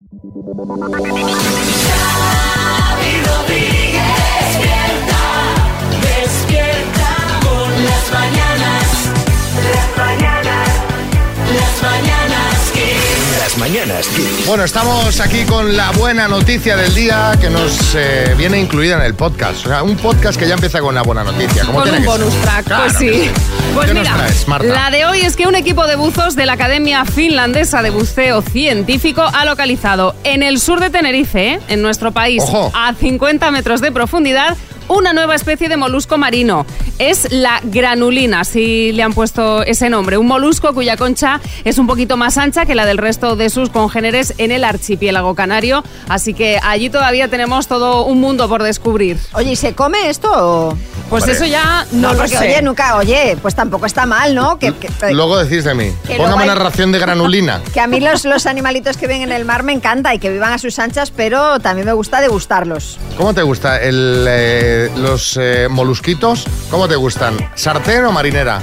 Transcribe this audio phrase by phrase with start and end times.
[0.00, 2.39] Shine.
[14.00, 14.46] Mañanas Kiss.
[14.46, 19.02] Bueno, estamos aquí con la buena noticia del día que nos eh, viene incluida en
[19.02, 19.66] el podcast.
[19.66, 21.64] O sea, un podcast que ya empieza con una buena noticia.
[21.64, 22.20] como Con tiene un que ser.
[22.20, 23.30] bonus track, Claro pues sí.
[23.74, 24.66] Pues ¿Qué mira, nos traes, Marta?
[24.68, 28.42] la de hoy es que un equipo de buzos de la Academia Finlandesa de Buceo
[28.42, 31.60] Científico ha localizado en el sur de Tenerife, ¿eh?
[31.68, 32.72] en nuestro país, Ojo.
[32.74, 34.56] a 50 metros de profundidad,
[34.90, 36.66] una nueva especie de molusco marino.
[36.98, 40.18] Es la granulina, si le han puesto ese nombre.
[40.18, 43.70] Un molusco cuya concha es un poquito más ancha que la del resto de sus
[43.70, 45.82] congéneres en el archipiélago canario.
[46.08, 49.18] Así que allí todavía tenemos todo un mundo por descubrir.
[49.32, 50.78] Oye, ¿y se come esto o...?
[51.08, 52.48] Pues eso ya no, No, lo porque sé.
[52.50, 54.60] oye, nunca, oye, pues tampoco está mal, ¿no?
[54.60, 55.92] Que, que- Luego decís de mí.
[56.16, 57.60] Póngame una ración de granulina.
[57.74, 60.30] que a mí los, los animalitos que viven en el mar me encanta y que
[60.30, 62.96] vivan a sus anchas, pero también me gusta degustarlos.
[63.16, 63.80] ¿Cómo te gusta?
[63.82, 66.46] El, eh, ¿Los eh, molusquitos?
[66.70, 67.36] ¿Cómo te gustan?
[67.54, 68.60] ¿Sartén o marinera?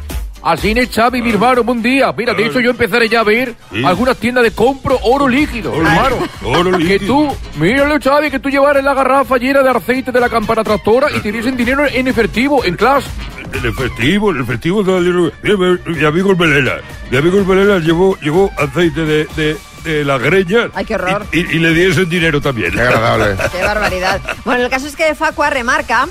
[0.42, 2.14] Así es, Xavi, mi hermano, buen día.
[2.16, 6.18] Mira, de hecho yo empezaré ya a ver algunas tiendas de compro oro líquido, hermano.
[6.44, 7.08] Oro Que líquido.
[7.08, 11.08] tú, míralo, Xavi, que tú llevaras la garrafa llena de aceite de la campana tractora
[11.18, 13.08] y te diesen dinero en efectivo, en clase.
[13.54, 16.76] El efectivo, el efectivo de Mira, mi, mi amigo el Belela.
[17.10, 20.70] Mi amigo el Belela llevó, llevó aceite de, de, de la greña.
[20.74, 21.26] Ay, qué horror.
[21.32, 22.72] Y, y- y le diesen dinero también.
[22.74, 23.36] Qué agradable.
[23.52, 24.20] ¡Qué barbaridad!
[24.44, 26.08] Bueno, el caso es que Facua remarca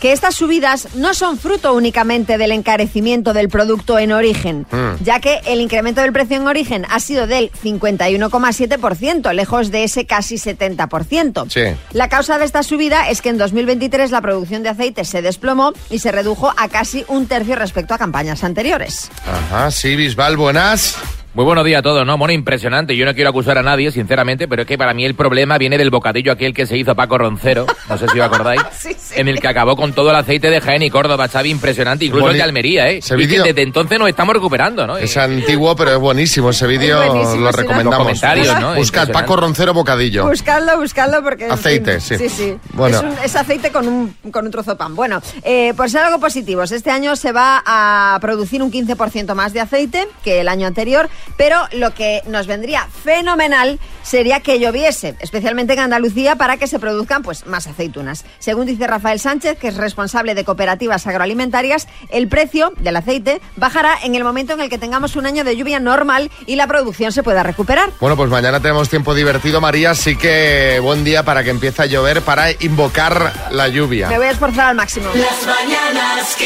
[0.00, 5.02] que estas subidas no son fruto únicamente del encarecimiento del producto en origen, Mm.
[5.02, 10.04] ya que el incremento del precio en origen ha sido del 51,7%, lejos de ese
[10.04, 11.46] casi 70%.
[11.50, 11.62] Sí.
[11.92, 15.72] La causa de esta subida es que en 2023 la producción de aceite se desplomó
[15.88, 19.10] y se redujo a casi un tercio respecto a campañas anteriores.
[19.26, 20.96] Ajá, sí, Bisbal, buenas.
[21.36, 22.16] Muy buenos días a todos, ¿no?
[22.16, 22.96] Bueno, impresionante.
[22.96, 25.76] Yo no quiero acusar a nadie, sinceramente, pero es que para mí el problema viene
[25.76, 29.16] del bocadillo aquel que se hizo Paco Roncero, no sé si os acordáis, Sí, sí.
[29.20, 32.24] en el que acabó con todo el aceite de Jaén y Córdoba, Xavi, impresionante, incluso
[32.24, 32.98] Boni- el de Almería, ¿eh?
[32.98, 34.96] ese y que desde entonces nos estamos recuperando, ¿no?
[34.96, 36.48] Es Eh, antiguo, pero es buenísimo.
[36.48, 37.84] Ese vídeo Es lo recomendamos.
[37.84, 38.74] Los comentarios, ¿no?
[38.74, 39.10] Buscad.
[39.12, 40.26] Paco Roncero Bocadillo.
[40.26, 41.44] Buscadlo, buscadlo porque...
[41.44, 42.28] en Aceite, fin, sí.
[42.28, 42.56] Sí, sí.
[42.72, 42.96] Bueno.
[42.96, 44.94] Es, un- es aceite con un, con un trozo de pan.
[44.96, 49.52] Bueno, eh, por ser algo positivos, este año se va a producir un 15% más
[49.52, 55.16] de aceite que el año anterior, pero lo que nos vendría fenomenal sería que lloviese,
[55.20, 58.24] especialmente en Andalucía, para que se produzcan pues más aceitunas.
[58.38, 63.96] Según dice Rafael Sánchez, que es responsable de cooperativas agroalimentarias, el precio del aceite bajará
[64.02, 67.12] en el momento en el que tengamos un año de lluvia normal y la producción
[67.12, 67.90] se pueda recuperar.
[68.00, 71.86] Bueno, pues mañana tenemos tiempo divertido, María, así que buen día para que empiece a
[71.86, 74.08] llover, para invocar la lluvia.
[74.08, 75.06] Me voy a esforzar al máximo.
[75.14, 76.36] Las mañanas.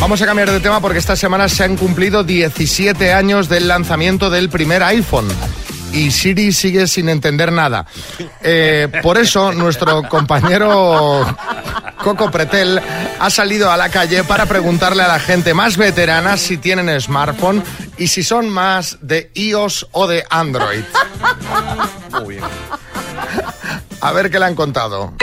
[0.00, 4.01] Vamos a cambiar de tema porque esta semana se han cumplido 17 años del lanzamiento
[4.02, 5.28] del primer iPhone.
[5.92, 7.86] Y Siri sigue sin entender nada.
[8.42, 11.24] Eh, por eso, nuestro compañero
[12.02, 12.80] Coco Pretel
[13.20, 17.62] ha salido a la calle para preguntarle a la gente más veterana si tienen smartphone
[17.96, 20.82] y si son más de iOS o de Android.
[22.10, 22.44] Muy bien.
[24.00, 25.14] A ver qué le han contado.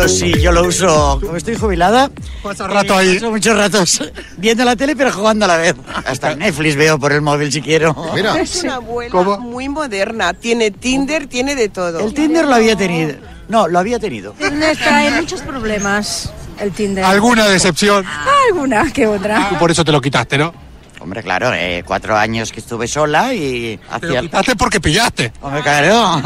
[0.00, 1.18] Yo sí, yo lo uso.
[1.20, 2.10] Como estoy jubilada,
[2.42, 3.14] rato ahí.
[3.16, 4.02] paso muchos ratos
[4.38, 5.74] viendo la tele pero jugando a la vez.
[6.06, 7.94] Hasta Netflix veo por el móvil si quiero.
[8.14, 9.38] Mira, Es una abuela ¿Cómo?
[9.38, 10.32] muy moderna.
[10.32, 12.00] Tiene Tinder, tiene de todo.
[12.00, 13.16] El Tinder lo había tenido.
[13.48, 14.32] No, lo había tenido.
[14.32, 17.04] Tinder trae muchos problemas, el Tinder.
[17.04, 18.06] ¿Alguna decepción?
[18.48, 19.50] Alguna que otra.
[19.50, 20.54] Tú por eso te lo quitaste, ¿no?
[21.00, 25.32] Hombre, claro, eh, cuatro años que estuve sola y Te lo quitaste porque pillaste.
[25.42, 26.22] Hombre, claro.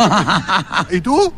[0.91, 1.32] ¿Y tú?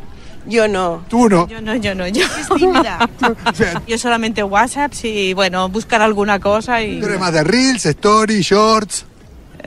[0.46, 1.04] Yo no.
[1.08, 1.48] Tú no.
[1.48, 2.24] Yo no, yo no, yo.
[3.86, 7.00] Yo solamente WhatsApp y bueno, buscar alguna cosa y.
[7.00, 9.04] Tú eres más de Reels, Story, Shorts.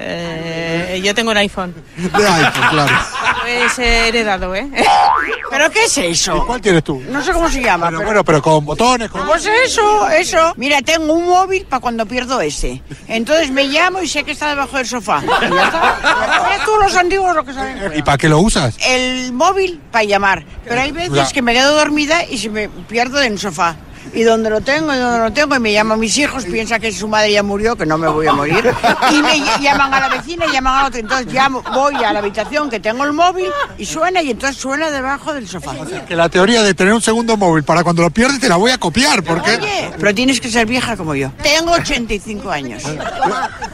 [0.02, 1.74] Eh, yo tengo un iPhone.
[1.98, 2.96] De iPhone, claro.
[3.78, 4.70] He heredado, ¿eh?
[5.50, 6.46] ¿Pero qué es eso?
[6.46, 7.02] ¿Cuál tienes tú?
[7.10, 7.88] No sé cómo se llama.
[7.88, 9.26] Pero, pero- bueno, pero con botones, con...
[9.26, 10.54] Pues eso, eso.
[10.58, 12.82] Mira, tengo un móvil para cuando pierdo ese.
[13.08, 15.22] Entonces me llamo y sé que está debajo del sofá.
[15.50, 15.52] Y.
[15.52, 17.92] Ves tú los antiguos lo que saben.
[17.96, 18.76] ¿Y para qué lo usas?
[18.86, 20.44] El móvil para llamar.
[20.66, 23.76] Pero hay veces que me quedo dormida y se me pierdo en el sofá.
[24.14, 26.92] Y donde lo tengo, y donde lo tengo, y me llaman mis hijos, piensa que
[26.92, 28.74] su madre ya murió, que no me voy a morir.
[29.12, 31.00] Y me ll- llaman a la vecina y llaman a otra.
[31.00, 34.90] Entonces llamo, voy a la habitación que tengo el móvil y suena, y entonces suena
[34.90, 35.74] debajo del sofá.
[36.08, 38.72] Que la teoría de tener un segundo móvil para cuando lo pierdes te la voy
[38.72, 39.52] a copiar, porque...
[39.58, 41.32] Oye, pero tienes que ser vieja como yo.
[41.44, 42.84] Tengo 85 años.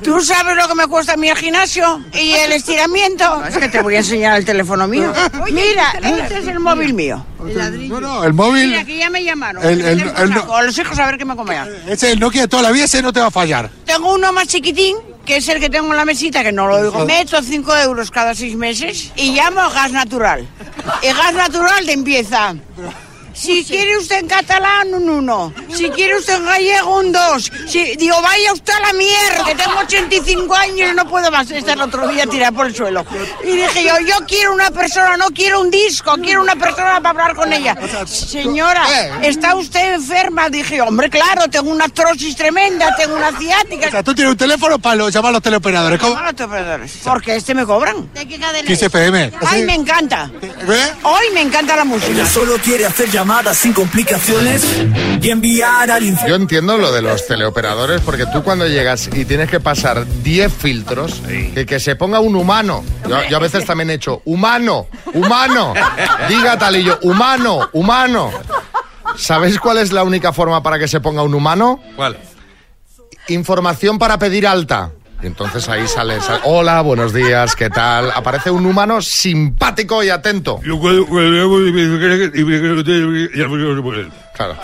[0.04, 3.44] ¿Tú sabes lo que me cuesta a mí el gimnasio y el estiramiento?
[3.46, 5.14] Es que te voy a enseñar el teléfono mío.
[5.52, 7.26] Mira, este es el móvil mío.
[7.88, 8.68] No, no, el móvil...
[8.70, 9.64] Mira, que ya me llamaron.
[9.64, 11.70] El- el- el no- los hijos a ver qué me comerán.
[11.88, 13.70] Ese el Nokia de toda la vida, ese no te va a fallar.
[13.86, 14.96] Tengo uno más chiquitín,
[15.26, 17.06] que es el que tengo en la mesita, que no lo oigo.
[17.06, 20.48] Meto 5 euros cada 6 meses y llamo a gas natural.
[21.02, 22.56] Y gas natural de empieza.
[23.36, 25.54] Si quiere usted en catalán, un 1.
[25.76, 27.52] Si quiere usted en gallego, un 2.
[27.68, 31.52] Si, digo, vaya usted a la mierda, que tengo 85 años y no puedo más
[31.52, 33.06] estar el otro día tirada por el suelo.
[33.44, 37.10] Y dije yo, yo quiero una persona, no quiero un disco, quiero una persona para
[37.10, 37.76] hablar con ella.
[38.06, 38.86] Señora,
[39.22, 40.50] ¿está usted enferma?
[40.50, 43.88] Dije, hombre, claro, tengo una artrosis tremenda, tengo una ciática.
[43.88, 46.00] O sea, tú tienes un teléfono para lo- llamar a los teleoperadores.
[46.00, 46.12] ¿Cómo?
[46.14, 46.92] Llamar a los teleoperadores.
[47.04, 48.12] Porque este me cobran.
[48.14, 48.92] ¿De qué cadena 15 es?
[48.92, 49.32] PM.
[49.46, 50.32] Ay, me encanta.
[50.42, 50.92] ¿Eh?
[51.04, 52.12] Hoy me encanta la música.
[52.12, 54.64] Ella solo quiere hacer llamadas sin complicaciones
[55.20, 56.30] y enviar al infierno.
[56.30, 60.54] Yo entiendo lo de los teleoperadores porque tú cuando llegas y tienes que pasar 10
[60.54, 61.24] filtros,
[61.56, 62.84] que, que se ponga un humano.
[63.10, 64.86] Yo, yo a veces también he hecho humano,
[65.16, 65.74] humano.
[66.30, 68.30] Diga talillo, humano, humano.
[69.18, 71.80] ¿Sabéis cuál es la única forma para que se ponga un humano?
[71.96, 72.20] ¿Cuál?
[73.30, 74.92] Información para pedir alta.
[75.26, 78.12] Y entonces ahí sale, sale, hola, buenos días, ¿qué tal?
[78.12, 80.60] Aparece un humano simpático y atento.
[84.36, 84.56] Claro.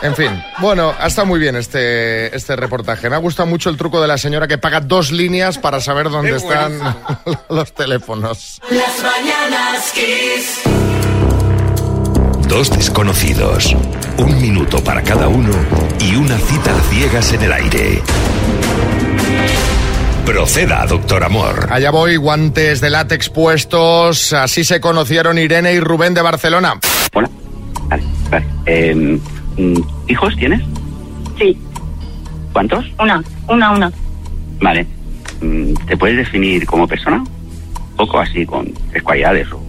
[0.00, 3.10] En fin, bueno, ha estado muy bien este, este reportaje.
[3.10, 6.08] Me ha gustado mucho el truco de la señora que paga dos líneas para saber
[6.08, 6.80] dónde Qué están
[7.50, 8.58] los teléfonos.
[8.70, 10.62] Las mañanas Kiss.
[12.48, 13.76] Dos desconocidos,
[14.16, 15.52] un minuto para cada uno
[16.00, 18.02] y una cita a ciegas en el aire.
[20.30, 21.66] Proceda, doctor Amor.
[21.72, 24.32] Allá voy, guantes de látex puestos.
[24.32, 26.78] Así se conocieron Irene y Rubén de Barcelona.
[27.12, 27.28] Hola.
[27.88, 28.46] Vale, vale.
[28.64, 29.74] Eh, mm,
[30.06, 30.62] ¿Hijos tienes?
[31.36, 31.58] Sí,
[32.52, 32.86] ¿Cuántos?
[33.00, 33.92] una, una, una.
[34.60, 34.86] Vale.
[35.40, 37.16] Mm, ¿Te puedes definir como persona?
[37.16, 39.60] Un poco así, con tres cualidades o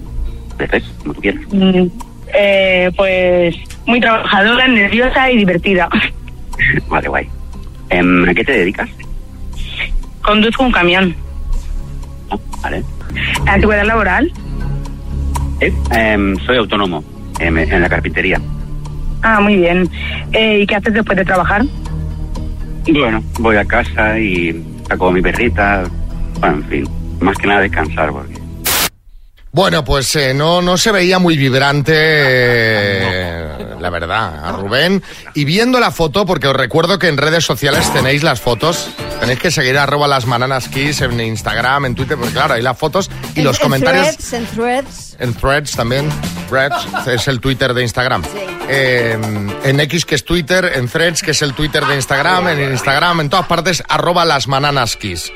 [0.59, 1.41] defectos, como tú quieras.
[1.51, 1.87] Mm,
[2.35, 3.55] eh, pues
[3.87, 5.89] muy trabajadora, nerviosa y divertida.
[6.87, 7.27] Vale, guay.
[7.89, 8.89] Em, ¿A qué te dedicas?
[10.31, 11.13] Conduzco un camión.
[12.29, 12.83] Ah, Vale.
[13.45, 14.31] Antigüedad laboral.
[15.59, 17.03] Eh, em, soy autónomo
[17.37, 18.39] em, en la carpintería.
[19.23, 19.89] Ah, muy bien.
[20.31, 21.63] Eh, ¿Y qué haces después de trabajar?
[22.93, 24.55] Bueno, voy a casa y
[24.87, 25.83] saco a mi perrita.
[26.39, 26.89] Bueno, en fin,
[27.19, 28.40] más que nada descansar porque...
[29.53, 33.47] Bueno, pues eh, no, no se veía muy vibrante, eh,
[33.81, 35.03] la verdad, a Rubén.
[35.33, 38.87] Y viendo la foto, porque os recuerdo que en redes sociales tenéis las fotos,
[39.19, 42.77] tenéis que seguir arroba las bananas kiss en Instagram, en Twitter, porque claro, hay las
[42.77, 44.15] fotos y En- los en comentarios...
[44.15, 45.15] threads, en threads.
[45.19, 46.09] En Threads también.
[46.49, 48.23] Threads es el Twitter de Instagram.
[48.69, 49.17] Eh,
[49.65, 50.71] en X, que es Twitter.
[50.75, 52.47] En Threads, que es el Twitter de Instagram.
[52.47, 55.31] En Instagram, en todas partes, arroba las mananas kiss.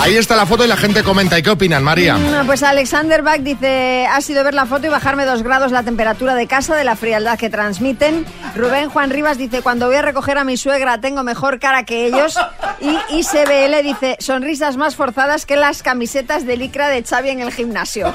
[0.00, 1.38] Ahí está la foto y la gente comenta.
[1.38, 2.16] ¿Y qué opinan, María?
[2.16, 5.82] Mm, Pues Alexander Bach dice, ha sido ver la foto y bajarme dos grados la
[5.84, 8.26] temperatura de casa de la frialdad que transmiten.
[8.56, 12.06] Rubén Juan Rivas dice, cuando voy a recoger a mi suegra tengo mejor cara que
[12.06, 12.36] ellos.
[12.80, 17.52] Y ICBL dice, sonrisas más forzadas que las camisetas de licra de Xavi en el
[17.52, 18.08] gimnasio.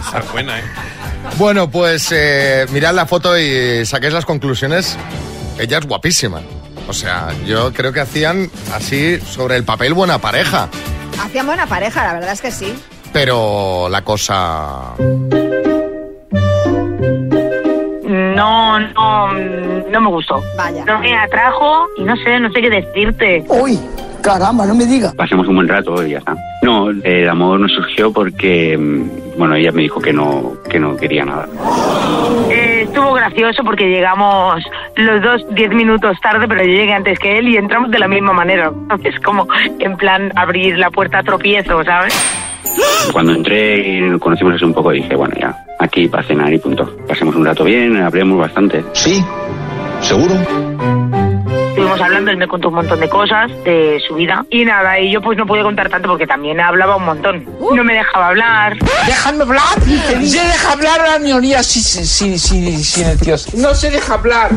[0.00, 0.64] Esa es buena, ¿eh?
[1.38, 4.96] Bueno, pues eh, mirad la foto y saquéis las conclusiones.
[5.58, 6.40] Ella es guapísima.
[6.88, 10.68] O sea, yo creo que hacían así sobre el papel buena pareja.
[11.22, 12.74] Hacían buena pareja, la verdad es que sí.
[13.12, 14.94] Pero la cosa...
[18.04, 20.42] No, no, no me gustó.
[20.56, 20.84] Vaya.
[20.84, 23.44] No me atrajo y no sé, no sé qué decirte.
[23.48, 23.78] Uy,
[24.22, 25.14] caramba, no me digas.
[25.14, 26.36] Pasemos un buen rato y ya está.
[26.62, 30.96] No, el amor no surgió porque, mm, bueno, ella me dijo que no, que no
[30.96, 31.48] quería nada.
[32.50, 34.62] Eh, estuvo gracioso porque llegamos
[34.96, 38.08] los dos diez minutos tarde, pero yo llegué antes que él y entramos de la
[38.08, 38.72] misma manera.
[39.04, 39.46] Es como
[39.78, 42.14] en plan abrir la puerta a tropiezo, ¿sabes?
[43.12, 46.58] Cuando entré y nos conocimos así un poco, dije, bueno, ya, aquí para cenar y
[46.58, 46.96] punto.
[47.06, 48.84] Pasemos un rato bien, hablemos bastante.
[48.92, 49.22] Sí,
[50.00, 51.01] seguro.
[51.72, 55.10] Estuvimos hablando, él me contó un montón de cosas de su vida y nada, y
[55.10, 57.46] yo pues no pude contar tanto porque también hablaba un montón.
[57.74, 58.76] No me dejaba hablar.
[59.06, 59.62] Déjame hablar.
[60.22, 63.50] Se deja hablar a la minoría sin, sin, sin, silencioso.
[63.56, 64.50] No se deja hablar.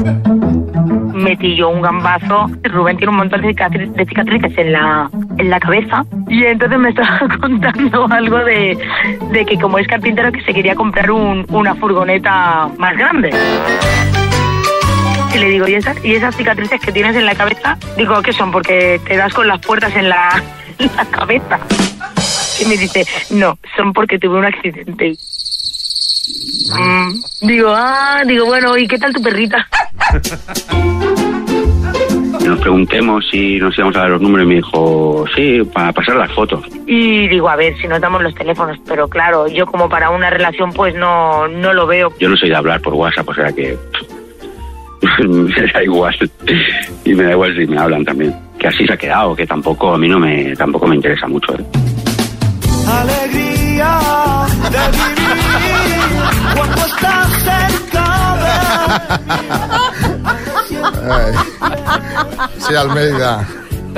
[1.14, 2.48] metí yo un gambazo.
[2.64, 6.04] Rubén tiene un montón de, cicatri- de cicatrices en la, en la cabeza.
[6.28, 8.78] Y entonces me estaba contando algo de,
[9.32, 13.30] de que como es carpintero que se quería comprar un- una furgoneta más grande.
[15.36, 17.78] Y le digo, ¿y esas, ¿y esas cicatrices que tienes en la cabeza?
[17.98, 18.54] Digo, ¿qué son?
[18.54, 20.42] Porque te das con las puertas en la,
[20.80, 21.60] en la cabeza.
[22.62, 25.18] Y me dice, no, son porque tuve un accidente.
[26.80, 29.68] Mm, digo, ah, digo, bueno, ¿y qué tal tu perrita?
[32.46, 36.16] Nos preguntemos si nos íbamos a dar los números y me dijo, sí, para pasar
[36.16, 36.64] las fotos.
[36.88, 40.30] Y digo, a ver, si nos damos los teléfonos, pero claro, yo como para una
[40.30, 42.14] relación pues no, no lo veo.
[42.20, 43.78] Yo no soy de hablar por WhatsApp, o sea que
[45.28, 46.16] me da igual.
[47.04, 48.36] Y me da igual si me hablan también.
[48.60, 51.54] Que así se ha quedado, que tampoco a mí no me, tampoco me interesa mucho.
[51.54, 51.66] ¿eh?
[52.88, 54.00] Alegría
[54.72, 56.06] de vivir
[56.56, 58.06] cuando estás cerca
[61.10, 61.34] Ay.
[62.60, 63.48] Sí, Almeida.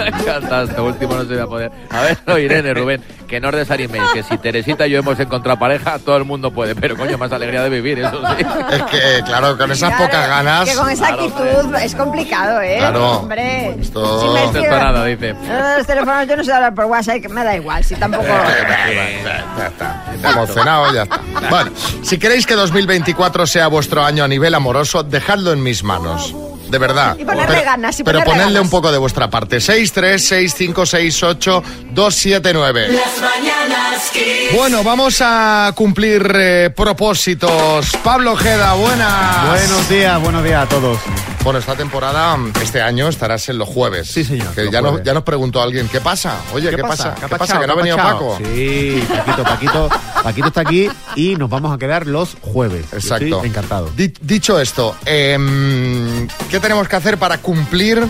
[0.05, 1.71] Encanta, este último no se va a poder.
[1.89, 5.19] A ver, no, Irene, Rubén, que no os desaniméis, que si Teresita y yo hemos
[5.19, 8.45] encontrado pareja, todo el mundo puede, pero coño, más alegría de vivir, eso sí.
[8.71, 10.69] Es que, claro, con esas pocas ganas.
[10.69, 12.77] Que con esa actitud es complicado, ¿eh?
[12.79, 13.19] Claro.
[13.19, 13.69] Hombre.
[13.79, 15.29] Esto- Si me Esto nada, dice.
[15.29, 18.25] Eh, Los teléfonos, yo no sé hablar por WhatsApp, que me da igual, si tampoco...
[18.27, 20.03] Ya está.
[20.23, 21.19] Hemos cenado, ya está.
[21.49, 21.71] Bueno,
[22.03, 26.33] si queréis que 2024 sea vuestro año a nivel amoroso, dejadlo en mis manos.
[26.69, 27.15] De verdad.
[27.17, 28.65] Y ponerle pero, ganas, y pero ponerle ponedle ganas.
[28.65, 29.59] un poco de vuestra parte.
[29.59, 32.87] 6, 3, 6, 5, 6, 8, 2, 7, 9.
[32.89, 34.55] Las mañanas Kiss.
[34.55, 37.91] Bueno, vamos a cumplir eh, propósitos.
[38.03, 39.49] Pablo Ojeda, buenas.
[39.49, 40.99] Buenos días, buenos días a todos.
[41.43, 44.09] Bueno, esta temporada, este año, estarás en los jueves.
[44.09, 44.53] Sí, señor.
[44.53, 46.35] Que ya, nos, ya nos preguntó alguien, ¿qué pasa?
[46.53, 47.15] Oye, ¿qué, pasa?
[47.15, 47.37] ¿Qué, pasa?
[47.37, 47.61] pasado?
[47.61, 47.97] ¿Que no ha ¿Qué venido?
[47.97, 48.37] Paco?
[48.37, 49.89] Sí, Paquito, Paquito,
[50.27, 52.91] Paquito está aquí y nos vamos a quedar los jueves.
[52.91, 53.45] Exacto.
[53.45, 53.89] encantado.
[53.95, 58.03] Di- dicho esto, em, ¿qué tenemos que hacer para cumplir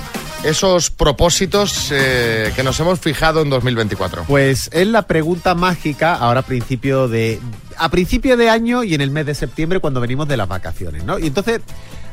[0.43, 4.23] esos propósitos eh, que nos hemos fijado en 2024?
[4.23, 7.39] Pues es la pregunta mágica ahora a principio de
[7.77, 11.03] a principio de año y en el mes de septiembre cuando venimos de las vacaciones,
[11.03, 11.19] ¿no?
[11.19, 11.61] Y entonces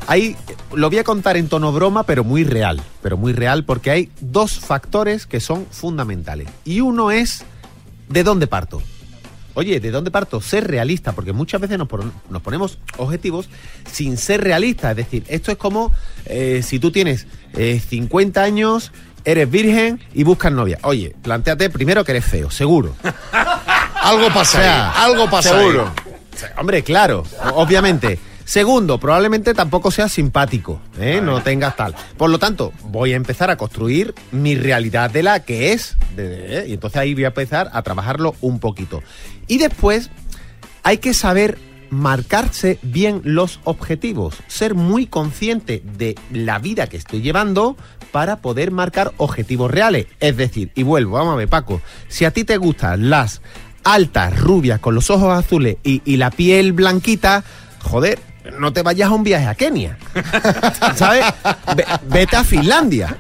[0.07, 0.37] ahí
[0.75, 4.11] lo voy a contar en tono broma, pero muy real, pero muy real porque hay
[4.21, 6.47] dos factores que son fundamentales.
[6.67, 7.43] Y uno es
[8.11, 8.83] ¿de dónde parto?
[9.55, 10.41] Oye, ¿de dónde parto?
[10.41, 13.49] Ser realista, porque muchas veces nos, pon- nos ponemos objetivos
[13.91, 14.91] sin ser realistas.
[14.93, 15.93] Es decir, esto es como
[16.27, 18.91] eh, si tú tienes eh, 50 años,
[19.25, 20.79] eres virgen y buscas novia.
[20.83, 22.95] Oye, planteate primero que eres feo, seguro.
[24.03, 25.93] algo pasa ahí, algo pasa Seguro.
[26.59, 27.23] Hombre, claro,
[27.55, 28.19] obviamente.
[28.45, 31.21] Segundo, probablemente tampoco seas simpático, ¿eh?
[31.23, 31.95] no tengas tal.
[32.19, 35.97] Por lo tanto, voy a empezar a construir mi realidad de la que es.
[36.19, 36.67] ¿eh?
[36.69, 39.03] Y entonces ahí voy a empezar a trabajarlo un poquito.
[39.47, 40.11] Y después
[40.83, 41.57] hay que saber
[41.89, 47.77] marcarse bien los objetivos, ser muy consciente de la vida que estoy llevando
[48.13, 50.07] para poder marcar objetivos reales.
[50.21, 53.41] Es decir, y vuelvo, vamos Paco, si a ti te gustan las
[53.85, 57.45] altas, rubias, con los ojos azules y la piel blanquita,
[57.81, 58.19] joder,
[58.59, 59.99] no te vayas a un viaje a Kenia.
[60.97, 61.25] ¿Sabes?
[61.77, 63.17] Ve- vete a Finlandia.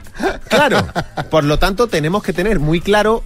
[0.49, 0.87] Claro.
[1.31, 3.23] Por lo tanto, tenemos que tener muy claro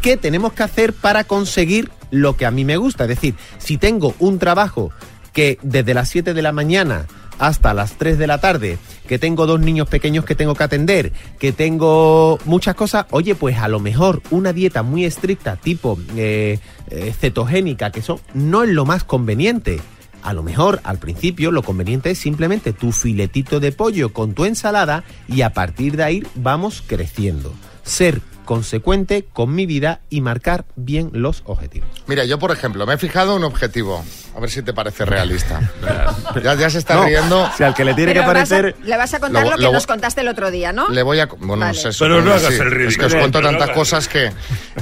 [0.00, 3.04] qué tenemos que hacer para conseguir lo que a mí me gusta.
[3.04, 4.90] Es decir, si tengo un trabajo
[5.32, 7.06] que desde las 7 de la mañana
[7.40, 11.12] hasta las 3 de la tarde, que tengo dos niños pequeños que tengo que atender,
[11.40, 16.60] que tengo muchas cosas, oye, pues a lo mejor una dieta muy estricta, tipo eh,
[16.90, 19.80] eh, cetogénica, que eso no es lo más conveniente.
[20.24, 24.46] A lo mejor al principio lo conveniente es simplemente tu filetito de pollo con tu
[24.46, 27.52] ensalada y a partir de ahí vamos creciendo.
[27.82, 31.88] Ser consecuente con mi vida y marcar bien los objetivos.
[32.06, 34.04] Mira, yo por ejemplo, me he fijado un objetivo.
[34.36, 35.60] A ver si te parece realista.
[36.42, 37.48] ya, ya se está No, riendo.
[37.56, 38.76] si al que le tiene Pero que vas a- parecer...
[38.84, 40.88] le vas a contar Lo- lo, que lo- nos contaste el otro día, ¿no?
[40.88, 41.26] Le voy a...
[41.26, 41.80] Bueno, Vale.
[41.84, 42.60] no sé, Pero no hagas sí.
[42.60, 42.88] el ridículo.
[42.88, 44.32] Es que os cuento Pero tantas cosas que...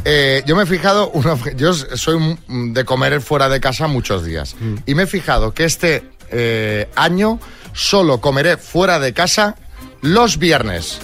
[0.05, 1.11] eh, yo me he fijado...
[1.11, 4.57] un obje- yo soy de comer fuera de casa muchos días.
[4.59, 4.75] Mm.
[4.87, 7.39] Y me he fijado que este eh, año
[7.75, 9.57] solo comeré fuera de casa
[10.01, 10.99] los viernes.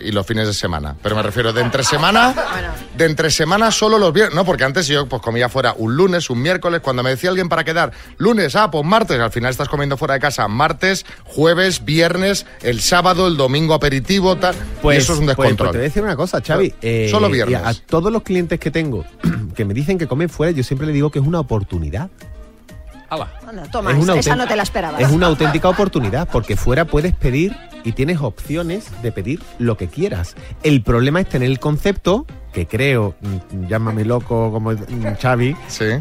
[0.00, 0.96] Y los fines de semana.
[1.02, 2.34] Pero me refiero de entre semana,
[2.96, 4.34] de entre semana solo los viernes.
[4.34, 6.80] No, porque antes yo pues comía fuera un lunes, un miércoles.
[6.80, 9.18] Cuando me decía alguien para quedar lunes, ah, pues martes.
[9.20, 14.36] Al final estás comiendo fuera de casa martes, jueves, viernes, el sábado, el domingo aperitivo,
[14.36, 14.54] tal.
[14.84, 15.56] y eso es un pues- descontrol.
[15.56, 16.74] pues te voy a decir una cosa, Xavi.
[16.82, 17.60] eh, Solo viernes.
[17.62, 19.04] A, a todos los clientes que tengo
[19.54, 22.08] que me dicen que comen fuera, yo siempre le digo que es una oportunidad.
[23.10, 25.00] Anda, toma, Es una esa, esa no auténtica- te la esperabas.
[25.00, 29.88] Es una auténtica oportunidad porque fuera puedes pedir y tienes opciones de pedir lo que
[29.88, 30.34] quieras.
[30.62, 35.56] El problema es tener el concepto, que creo, mm, llámame loco como mm, Xavi,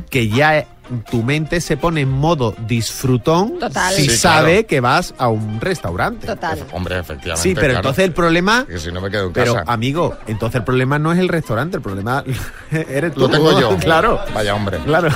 [0.09, 0.65] que ya
[1.11, 3.93] tu mente se pone en modo disfrutón Total.
[3.93, 4.67] si Sí, sabe claro.
[4.67, 6.25] que vas a un restaurante.
[6.27, 6.63] Total.
[6.73, 7.41] Hombre, efectivamente.
[7.49, 7.79] Sí, pero claro.
[7.79, 8.65] entonces el problema...
[8.67, 9.71] Que si no me quedo en Pero, casa.
[9.71, 12.23] amigo, entonces el problema no es el restaurante, el problema
[12.71, 13.21] eres tú.
[13.21, 13.77] Lo tengo yo.
[13.81, 14.19] Claro.
[14.33, 14.77] Vaya hombre.
[14.79, 15.09] Claro.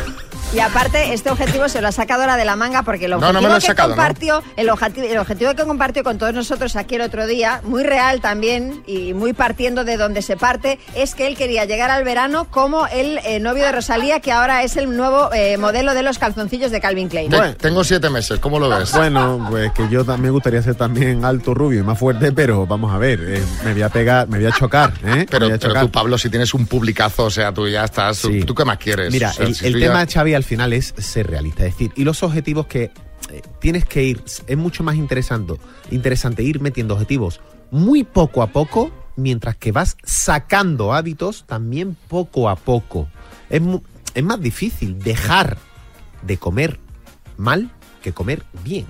[0.53, 3.17] Y aparte, este objetivo se lo ha sacado ahora de la manga porque el No,
[3.17, 3.96] objetivo no me lo he que sacado, ¿no?
[3.96, 7.84] compartió, el, objetivo, el objetivo que compartió con todos nosotros aquí el otro día, muy
[7.84, 12.03] real también y muy partiendo de donde se parte, es que él quería llegar al
[12.03, 16.03] verano como el eh, novio de Rosalía, que ahora es el nuevo eh, modelo de
[16.03, 17.31] los calzoncillos de Calvin Klein.
[17.31, 18.91] Te- tengo siete meses, ¿cómo lo ves?
[18.91, 22.67] Bueno, pues que yo también me gustaría ser también alto, rubio y más fuerte, pero
[22.67, 25.25] vamos a ver, eh, me voy a pegar, me voy a chocar, ¿eh?
[25.29, 28.20] Pero, tú, Pablo, si tienes un publicazo, o sea, tú ya estás.
[28.20, 28.43] tú- Sí.
[28.43, 29.13] ¿Tú qué más quieres?
[29.13, 31.65] Mira, O sea, el, si el tú ya- tema, Xavi, al final es ser realista.
[31.65, 32.86] Es decir, y los objetivos que
[33.29, 35.53] eh, tienes que ir, es mucho más interesante,
[35.91, 42.50] interesante ir metiendo objetivos muy poco a poco, mientras que vas sacando hábitos también poco
[42.50, 43.07] a poco.
[43.50, 43.62] Es,
[44.15, 45.57] es más difícil dejar
[46.24, 46.79] de comer
[47.38, 47.69] mal
[48.01, 48.86] que comer bien.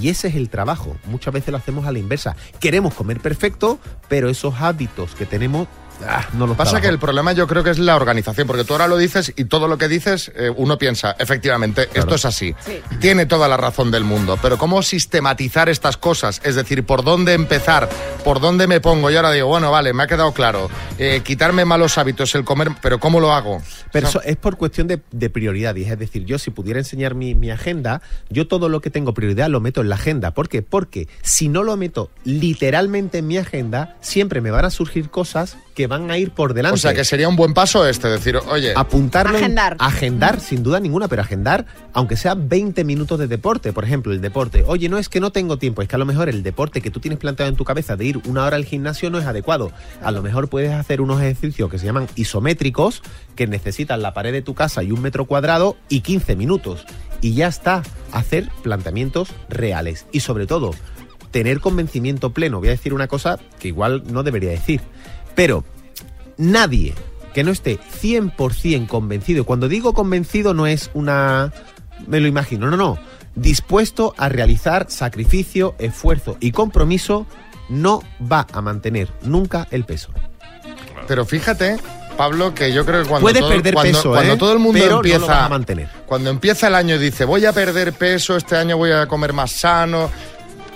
[0.00, 0.96] Y ese es el trabajo.
[1.06, 2.36] Muchas veces lo hacemos a la inversa.
[2.60, 5.66] Queremos comer perfecto, pero esos hábitos que tenemos
[6.06, 8.74] ah, no los Pasa que el problema yo creo que es la organización, porque tú
[8.74, 12.54] ahora lo dices y todo lo que dices eh, uno piensa, efectivamente, esto es así.
[13.00, 16.40] Tiene toda la razón del mundo, pero ¿cómo sistematizar estas cosas?
[16.44, 17.88] Es decir, ¿por dónde empezar?
[18.24, 19.10] ¿Por dónde me pongo?
[19.10, 20.68] Y ahora digo, bueno, vale, me ha quedado claro.
[20.98, 23.62] Eh, quitarme malos hábitos, el comer, pero ¿cómo lo hago?
[23.92, 25.88] Pero O sea, eso es por cuestión de, de prioridades.
[25.88, 29.48] Es decir, yo si pudiera enseñar mi, mi agenda, yo todo lo que tengo prioridad
[29.48, 30.32] lo meto en la agenda.
[30.32, 30.62] ¿Por qué?
[30.62, 35.56] Porque si no lo meto literalmente en mi agenda, siempre me van a surgir cosas
[35.80, 36.74] que van a ir por delante.
[36.74, 39.30] o sea, que sería un buen paso este, decir, oye, apuntarlo.
[39.38, 39.76] en- Agendar.
[39.78, 43.72] agendar, sin duda ninguna, pero agendar, aunque sea 20 minutos de deporte.
[43.72, 44.62] Por ejemplo, el deporte.
[44.66, 46.90] Oye, no es que no tengo tiempo, es que a lo mejor el deporte que
[46.90, 49.72] tú tienes planteado en tu cabeza de ir una hora al gimnasio no es adecuado.
[50.02, 53.02] A lo mejor puedes hacer unos ejercicios que se llaman isométricos,
[53.36, 56.84] que necesitan la pared de tu casa y un metro cuadrado y 15 minutos.
[57.22, 57.82] Y ya está.
[58.12, 60.06] Hacer planteamientos reales.
[60.12, 60.72] Y sobre todo,
[61.30, 62.58] tener convencimiento pleno.
[62.58, 64.80] Voy a decir una cosa que igual no debería decir.
[65.40, 65.64] Pero
[66.36, 66.92] nadie
[67.32, 71.50] que no esté 100% convencido, cuando digo convencido no es una...
[72.06, 72.98] me lo imagino, no, no,
[73.34, 77.26] dispuesto a realizar sacrificio, esfuerzo y compromiso,
[77.70, 80.10] no va a mantener nunca el peso.
[81.08, 81.78] pero fíjate,
[82.18, 84.36] Pablo, que yo creo que cuando, Puedes todo, perder cuando, peso, cuando ¿eh?
[84.36, 85.88] todo el mundo Pero no lo empieza vas a mantener.
[86.04, 89.32] Cuando empieza el año y dice, voy a perder peso, este año voy a comer
[89.32, 90.10] más sano,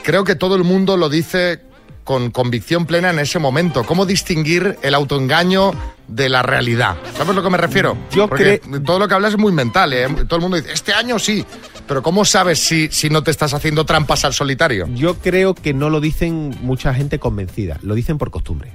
[0.03, 1.73] creo que todo el mundo lo dice
[2.04, 3.84] con convicción plena en ese momento.
[3.84, 5.72] ¿Cómo distinguir el autoengaño
[6.06, 6.96] de la realidad?
[7.14, 7.96] ¿Sabes a lo que me refiero?
[8.12, 10.06] Yo Porque todo lo que hablas es muy mental, ¿eh?
[10.28, 11.44] Todo el mundo dice, este año sí,
[11.88, 14.86] pero ¿cómo sabes si, si no te estás haciendo trampas al solitario?
[14.94, 18.72] Yo creo que no lo dicen mucha gente convencida, lo dicen por costumbre.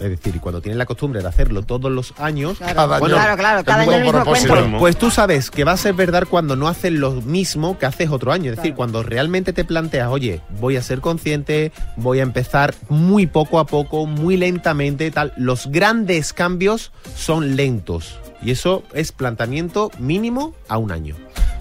[0.00, 3.06] Es decir, y cuando tienen la costumbre de hacerlo todos los años, Claro, Cada año.
[3.06, 4.78] claro, claro, cada año el mismo cuento.
[4.78, 8.08] Pues tú sabes que va a ser verdad cuando no haces lo mismo que haces
[8.10, 8.50] otro año.
[8.50, 13.26] Es decir, cuando realmente te planteas, oye, voy a ser consciente, voy a empezar muy
[13.26, 15.32] poco a poco, muy lentamente, tal.
[15.36, 18.18] Los grandes cambios son lentos.
[18.42, 21.14] Y eso es planteamiento mínimo a un año.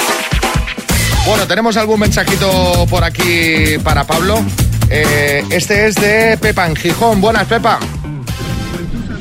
[1.26, 4.38] Bueno, tenemos algún mensajito por aquí para Pablo.
[4.90, 7.20] Eh, este es de Pepa en Gijón.
[7.20, 7.78] Buenas, Pepa.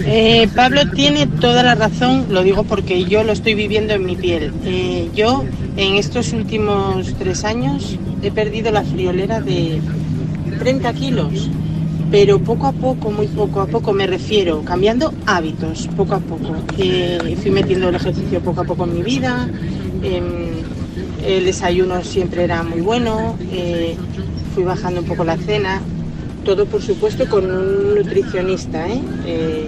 [0.05, 4.15] Eh, Pablo tiene toda la razón, lo digo porque yo lo estoy viviendo en mi
[4.15, 4.53] piel.
[4.65, 5.43] Eh, yo
[5.75, 9.81] en estos últimos tres años he perdido la friolera de
[10.59, 11.49] 30 kilos,
[12.11, 16.55] pero poco a poco, muy poco a poco me refiero, cambiando hábitos, poco a poco.
[16.77, 19.49] Eh, fui metiendo el ejercicio poco a poco en mi vida,
[20.03, 20.63] em,
[21.25, 23.95] el desayuno siempre era muy bueno, eh,
[24.53, 25.81] fui bajando un poco la cena,
[26.45, 29.01] todo por supuesto con un nutricionista, ¿eh?
[29.25, 29.67] Eh,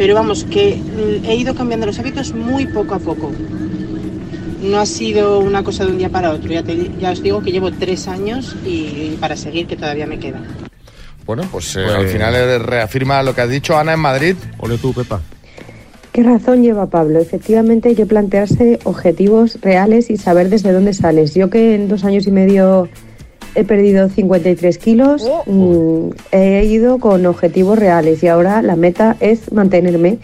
[0.00, 0.80] pero vamos, que
[1.28, 3.30] he ido cambiando los hábitos muy poco a poco.
[4.62, 7.42] No ha sido una cosa de un día para otro, ya, te- ya os digo
[7.42, 10.40] que llevo tres años y, para seguir que todavía me queda.
[11.26, 14.36] Bueno, pues, eh, Pues- al final eh, reafirma lo que has dicho Ana en Madrid.
[14.60, 15.20] Ole tú, Pepa.
[16.12, 17.18] ¿Qué razón lleva Pablo?
[17.20, 21.34] Efectivamente hay que plantearse objetivos reales y saber desde dónde sales.
[21.34, 22.88] Yo que en dos años y medio
[23.54, 29.52] he perdido 53 kilos, mm, he ido con objetivos reales y ahora la meta es
[29.52, 30.18] mantenerme.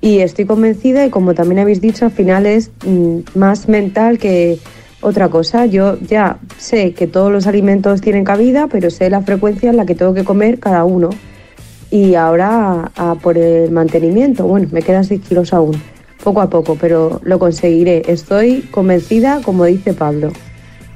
[0.00, 4.58] Y estoy convencida y como también habéis dicho, al final es mm, más mental que
[5.00, 5.66] otra cosa.
[5.66, 9.86] Yo ya sé que todos los alimentos tienen cabida, pero sé la frecuencia en la
[9.86, 11.10] que tengo que comer cada uno
[11.90, 14.46] y ahora a, a por el mantenimiento.
[14.46, 15.80] Bueno, me quedan 6 kilos aún,
[16.22, 18.02] poco a poco, pero lo conseguiré.
[18.08, 20.32] Estoy convencida, como dice Pablo.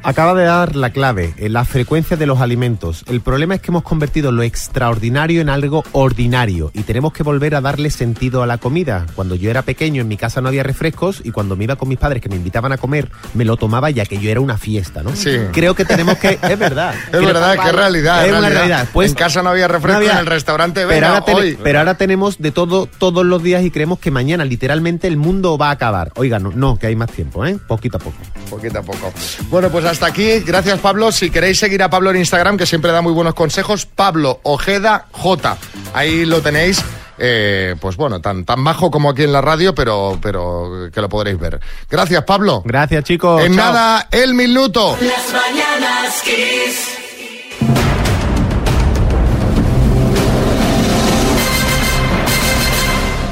[0.04, 3.04] Acaba de dar la clave, en la frecuencia de los alimentos.
[3.08, 7.54] El problema es que hemos convertido lo extraordinario en algo ordinario y tenemos que volver
[7.54, 9.06] a darle sentido a la comida.
[9.16, 11.88] Cuando yo era pequeño en mi casa no había refrescos y cuando me iba con
[11.88, 14.56] mis padres que me invitaban a comer me lo tomaba ya que yo era una
[14.56, 15.14] fiesta, ¿no?
[15.14, 15.36] Sí.
[15.52, 16.38] Creo que tenemos que...
[16.48, 16.94] Es verdad.
[17.12, 18.22] Es verdad, qué realidad.
[18.24, 18.88] Es en una realidad.
[18.92, 21.36] Pues, en casa no había refresco, no había- en el restaurante, pero venga, ahora, ten-
[21.36, 21.58] hoy.
[21.62, 25.58] pero ahora tenemos de todo todos los días y creemos que mañana literalmente el mundo
[25.58, 26.12] va a acabar.
[26.14, 27.58] Oiga, no, no, que hay más tiempo, ¿eh?
[27.66, 28.16] Poquito a poco.
[28.48, 29.12] Poquito a poco.
[29.50, 30.40] Bueno, pues hasta aquí.
[30.40, 31.10] Gracias, Pablo.
[31.12, 35.06] Si queréis seguir a Pablo en Instagram, que siempre da muy buenos consejos, Pablo Ojeda
[35.12, 35.56] J.
[35.94, 36.82] Ahí lo tenéis.
[37.18, 41.08] eh, pues bueno, tan, tan bajo como aquí en la radio, pero, pero que lo
[41.08, 41.58] podréis ver.
[41.90, 42.62] Gracias, Pablo.
[42.64, 43.42] Gracias, chicos.
[43.44, 43.72] En Chao.
[43.72, 44.96] nada, el minuto.
[45.00, 46.94] Las mañanas Kiss.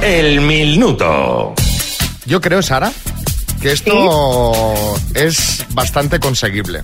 [0.03, 1.55] El minuto.
[2.27, 2.92] Yo creo, Sara,
[3.66, 6.83] que esto es bastante conseguible.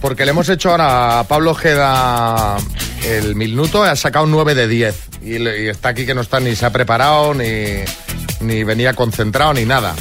[0.00, 2.56] Porque le hemos hecho ahora a Pablo Ojeda
[3.04, 5.08] el minuto, ha sacado un 9 de 10.
[5.22, 7.44] Y, está aquí que no está ni se ha preparado, ni,
[8.40, 9.94] ni venía concentrado, ni nada.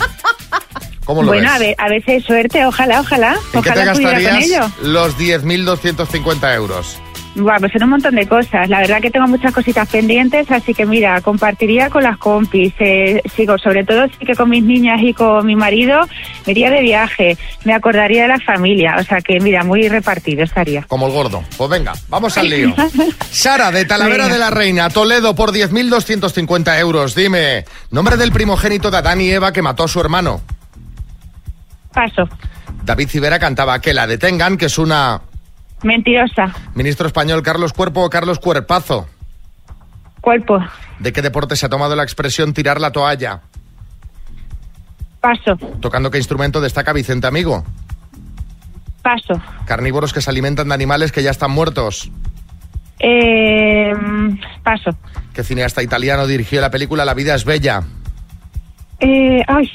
[1.06, 1.76] ¿Cómo lo bueno, ves?
[1.78, 3.38] a, veces suerte, ojalá, ojalá.
[3.54, 4.72] ¿En qué te ojalá pudiera con gastarías ello.
[4.82, 6.98] los 10.250 euros?
[7.36, 8.70] Buah, pues en un montón de cosas.
[8.70, 12.74] La verdad que tengo muchas cositas pendientes, así que mira, compartiría con las compis.
[12.80, 16.00] Eh, sigo, sobre todo sí que con mis niñas y con mi marido,
[16.46, 18.96] me iría de viaje, me acordaría de la familia.
[19.00, 20.84] O sea que mira, muy repartido estaría.
[20.84, 21.44] Como el gordo.
[21.58, 22.74] Pues venga, vamos al lío.
[23.32, 27.16] Sara, de Talavera de la Reina, Toledo, por 10.250 euros.
[27.16, 30.42] Dime, nombre del primogénito de Adán y Eva que mató a su hermano.
[31.94, 32.30] Paso.
[32.84, 35.22] David Civera cantaba que la detengan, que es una...
[35.86, 36.52] Mentirosa.
[36.74, 39.08] Ministro español Carlos Cuerpo o Carlos Cuerpazo.
[40.20, 40.60] Cuerpo.
[40.98, 43.42] ¿De qué deporte se ha tomado la expresión tirar la toalla?
[45.22, 45.56] Paso.
[45.82, 47.64] ¿Tocando qué instrumento destaca Vicente Amigo?
[49.04, 49.40] Paso.
[49.66, 52.10] Carnívoros que se alimentan de animales que ya están muertos.
[52.98, 53.94] Eh,
[54.64, 54.90] paso.
[55.36, 57.84] ¿Qué cineasta italiano dirigió la película La vida es bella?
[59.00, 59.72] Eh, ay,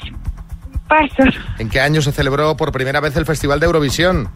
[0.89, 1.23] paso.
[1.57, 4.29] ¿En qué año se celebró por primera vez el Festival de Eurovisión?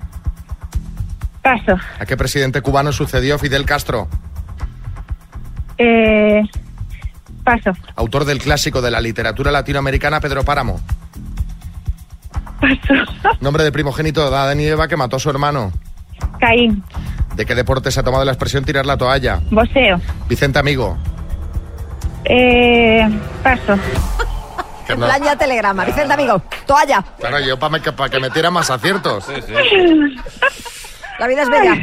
[1.45, 1.79] Paso.
[1.99, 4.07] ¿A qué presidente cubano sucedió Fidel Castro?
[5.77, 6.41] Eh,
[7.43, 7.69] paso.
[7.95, 10.81] Autor del clásico de la literatura latinoamericana Pedro Páramo.
[12.59, 13.37] Paso.
[13.41, 15.71] Nombre del primogénito de Adán y Eva que mató a su hermano.
[16.39, 16.83] Caín.
[17.35, 19.39] ¿De qué deporte se ha tomado la expresión tirar la toalla?
[19.51, 20.01] Boseo.
[20.27, 20.97] Vicente Amigo.
[22.23, 23.07] Eh,
[23.43, 23.73] paso.
[24.87, 25.85] En no- plan ya telegrama.
[25.85, 27.03] Vicente, amigo, toalla.
[27.19, 29.27] Claro, yo para que, pa' que metiera más aciertos.
[31.19, 31.75] La vida es bella.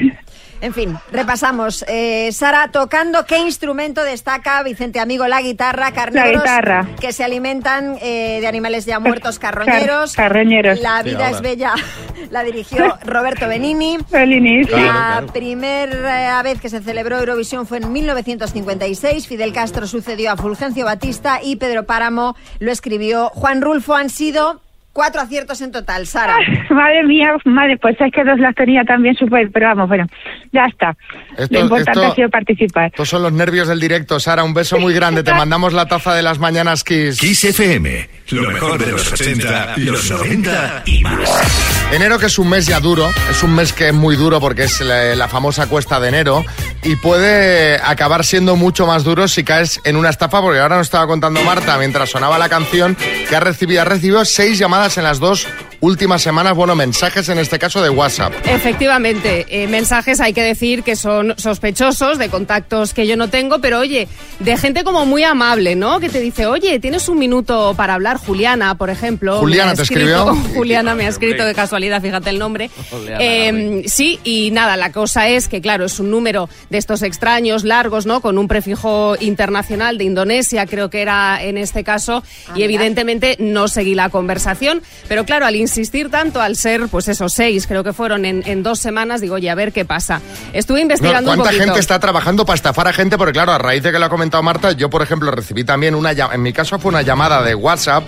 [0.60, 1.84] En fin, repasamos.
[1.88, 6.86] Eh, Sara, tocando qué instrumento destaca Vicente Amigo la guitarra, carnívoros guitarra.
[7.00, 10.14] que se alimentan eh, de animales ya muertos, carroñeros.
[10.14, 10.80] Car- carroñeros.
[10.80, 11.74] La vida es bella
[12.30, 13.98] la dirigió Roberto Benini.
[14.08, 14.70] Benini, sí.
[14.70, 15.26] La Claro, claro.
[15.32, 19.26] primera vez que se celebró Eurovisión fue en 1956.
[19.26, 23.94] Fidel Castro sucedió a Fulgencio Batista y Pedro Páramo lo escribió Juan Rulfo.
[23.96, 24.61] Han sido
[24.92, 26.36] cuatro aciertos en total, Sara.
[26.70, 30.06] Madre mía, madre, pues es que dos las tenía también súper, pero vamos, bueno,
[30.52, 30.96] ya está.
[31.36, 32.86] Esto- Lo importante esto- ha sido participar.
[32.86, 34.20] Estos son los nervios del directo.
[34.20, 35.22] Sara, un beso muy grande.
[35.22, 37.18] Te mandamos la taza de las mañanas Kiss.
[37.20, 41.81] Kiss FM, lo mejor de los 80, los 90 y más.
[41.92, 44.64] Enero que es un mes ya duro, es un mes que es muy duro porque
[44.64, 46.42] es la, la famosa cuesta de enero
[46.82, 50.86] y puede acabar siendo mucho más duro si caes en una estafa porque ahora nos
[50.86, 52.96] estaba contando Marta mientras sonaba la canción
[53.28, 55.46] que ha recibido, ha recibido seis llamadas en las dos
[55.80, 58.32] últimas semanas, bueno, mensajes en este caso de WhatsApp.
[58.46, 63.58] Efectivamente, eh, mensajes hay que decir que son sospechosos de contactos que yo no tengo,
[63.60, 64.06] pero oye,
[64.38, 65.98] de gente como muy amable, ¿no?
[65.98, 69.40] Que te dice, oye, tienes un minuto para hablar, Juliana, por ejemplo.
[69.40, 70.54] Juliana, ¿te escrito- escribió?
[70.54, 72.70] Juliana me ha escrito de casualidad, fíjate el nombre.
[73.18, 77.64] Eh, sí, y nada, la cosa es que, claro, es un número de estos extraños,
[77.64, 78.20] largos, ¿no?
[78.20, 82.22] Con un prefijo internacional de Indonesia, creo que era en este caso,
[82.54, 84.82] y evidentemente no seguí la conversación.
[85.08, 88.62] Pero claro, al insistir tanto, al ser, pues esos seis, creo que fueron en, en
[88.62, 90.20] dos semanas, digo, oye, a ver qué pasa.
[90.52, 91.64] Estuve investigando un ¿Cuánta poquito.
[91.64, 93.18] gente está trabajando para estafar a gente?
[93.18, 95.94] Porque claro, a raíz de que lo ha comentado Marta, yo por ejemplo recibí también
[95.94, 98.04] una llamada, en mi caso fue una llamada de WhatsApp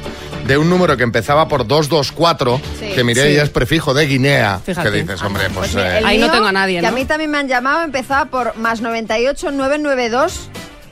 [0.47, 2.93] de un número que empezaba por 224, Sí.
[2.95, 3.35] que miré Sí.
[3.35, 4.61] y es prefijo de Guinea.
[4.63, 4.91] Fíjate.
[4.91, 5.75] Que dices, hombre, pues...
[5.75, 6.97] El eh, mío, nadie, Que a ¿no?
[6.97, 10.51] mí también me han llamado, empezaba por más 98 992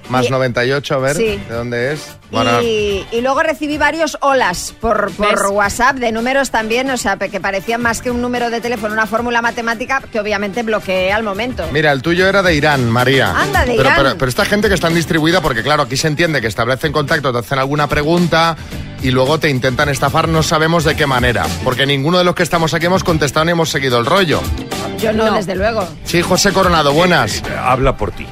[0.09, 1.41] más y- 98, a ver, Sí.
[1.49, 2.17] ¿de dónde es?
[2.31, 5.47] Bueno, y, y luego recibí varios olas por, por.
[5.53, 9.07] WhatsApp de números también, o sea, que parecían más que un número de teléfono, una
[9.07, 11.65] fórmula matemática que obviamente bloqueé al momento.
[11.73, 13.31] Mira, el tuyo era de Irán, María.
[13.39, 13.95] Anda, de pero, Irán.
[13.97, 17.33] Pero, pero esta gente que están distribuida, porque claro, aquí se entiende que establecen contacto,
[17.33, 18.57] te hacen alguna pregunta
[19.03, 21.45] y luego te intentan estafar, no sabemos de qué manera.
[21.65, 24.41] Porque ninguno de los que estamos aquí hemos contestado ni hemos seguido el rollo.
[24.99, 25.87] Yo no, desde luego.
[26.05, 27.43] Sí, José Coronado, buenas.
[27.63, 28.27] Habla por ti.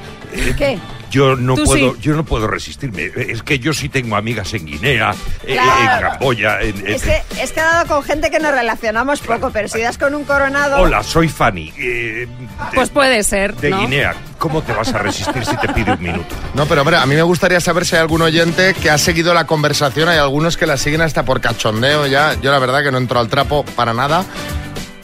[0.57, 0.79] ¿Qué?
[1.11, 1.99] Yo no Tú puedo, sí.
[2.01, 3.11] yo no puedo resistirme.
[3.17, 5.13] Es que yo sí tengo amigas en Guinea,
[5.45, 6.07] eh, Claro.
[6.07, 9.21] en Camboya, en, en- Es que es que he dado con gente que nos relacionamos
[9.21, 10.77] poco, pero si das con un coronado...
[10.81, 11.73] Hola, soy Fanny.
[11.79, 12.29] eh,
[12.75, 13.81] Pues puede ser, de ¿no?
[13.81, 14.15] Guinea.
[14.39, 16.35] ¿Cómo te vas a resistir si te pide un minuto?
[16.55, 19.35] No, pero hombre, a mí me gustaría saber si hay algún oyente que ha seguido
[19.35, 20.09] la conversación.
[20.09, 22.35] Hay algunos que la siguen hasta por cachondeo ya.
[22.41, 24.25] Yo la verdad que no entro al trapo para nada.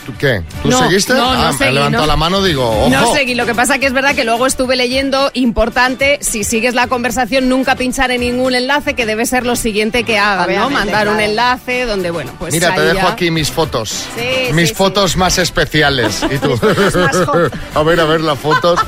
[0.07, 0.41] ¿Tú qué?
[0.63, 1.15] ¿Tú No, seguiste?
[1.15, 2.07] no, no ah, me seguí, he levantado no.
[2.07, 2.89] la mano, digo, ojo.
[2.89, 6.75] No seguí, lo que pasa que es verdad que luego estuve leyendo, importante, si sigues
[6.75, 10.71] la conversación, nunca pinchar en ningún enlace, que debe ser lo siguiente que hagan, ¿no?
[10.71, 14.07] Mandar un enlace donde, bueno, pues Mira, te dejo ya- aquí mis fotos.
[14.17, 16.23] Sí, mis sí, fotos más especiales.
[16.37, 16.53] Y tú,
[17.75, 18.79] a ver, a ver las fotos.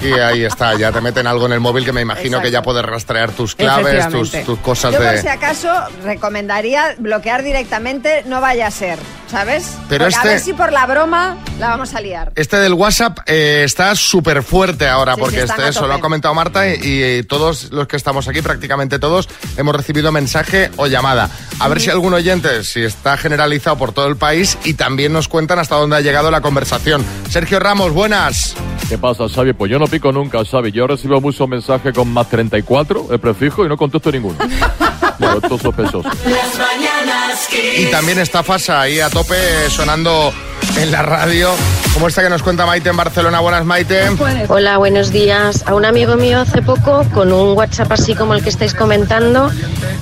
[0.00, 2.62] Y ahí está, ya te meten algo en el móvil que me imagino que ya
[2.62, 5.20] puedes rastrear tus claves, tus, cosas Yo por de...
[5.20, 5.68] si acaso
[6.04, 8.98] recomendaría bloquear directamente, no vaya a ser,
[9.32, 9.76] ¿sabes?
[9.88, 12.32] Pero Porque A este- ver si por la broma la vamos a liar.
[12.36, 16.00] Este del WhatsApp eh, está súper fuerte ahora, Sí, porque sí, este, eso lo ha
[16.00, 20.86] comentado Marta y, y todos los que estamos aquí, prácticamente todos, hemos recibido mensaje o
[20.86, 21.30] llamada.
[21.60, 25.28] A ver si algún oyente, si está generalizado por todo el país y también nos
[25.28, 27.02] cuentan hasta dónde ha llegado la conversación.
[27.30, 28.54] Sergio Ramos, buenas.
[28.90, 29.54] ¿Qué pasa, Xavi?
[29.54, 30.72] Pues yo no pico nunca, Xavi.
[30.72, 34.36] Yo recibo muchos mensajes con más 34, el prefijo, y no contesto ninguno.
[35.18, 39.36] Las mañanas Y también estafas ahí a tope
[39.70, 40.32] sonando
[40.76, 41.50] en la radio,
[41.92, 43.40] como esta que nos cuenta Maite en Barcelona.
[43.40, 44.02] Buenas, Maite.
[44.48, 45.64] Hola, buenos días.
[45.66, 49.50] A un amigo mío hace poco, con un WhatsApp así como el que estáis comentando,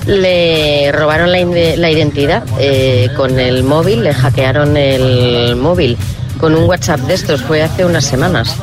[0.05, 5.97] le robaron la, la identidad eh, con el móvil, le hackearon el móvil
[6.39, 8.55] con un WhatsApp de estos, fue hace unas semanas.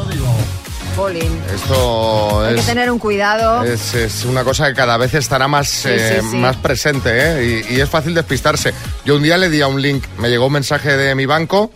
[0.99, 1.41] Jolín.
[1.55, 2.67] Esto Hay que es...
[2.67, 3.63] tener un cuidado.
[3.63, 6.37] Es, es una cosa que cada vez estará más, eh, sí, sí.
[6.37, 7.65] más presente ¿eh?
[7.71, 8.75] y, y es fácil despistarse.
[9.05, 11.71] Yo un día le di a un link, me llegó un mensaje de mi banco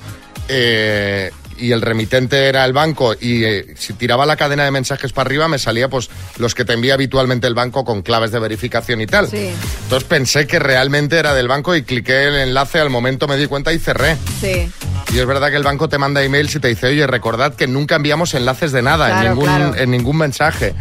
[0.48, 5.12] eh, y el remitente era el banco y eh, si tiraba la cadena de mensajes
[5.12, 8.40] para arriba me salía pues los que te envía habitualmente el banco con claves de
[8.40, 9.28] verificación y tal.
[9.28, 9.50] Sí.
[9.84, 13.46] Entonces pensé que realmente era del banco y cliqué el enlace, al momento me di
[13.46, 14.16] cuenta y cerré.
[14.40, 14.68] Sí.
[15.12, 17.66] Y es verdad que el banco te manda emails y te dice, oye, recordad que
[17.66, 19.76] nunca enviamos enlaces de nada, en, ningún, claro.
[19.76, 20.74] en ningún mensaje.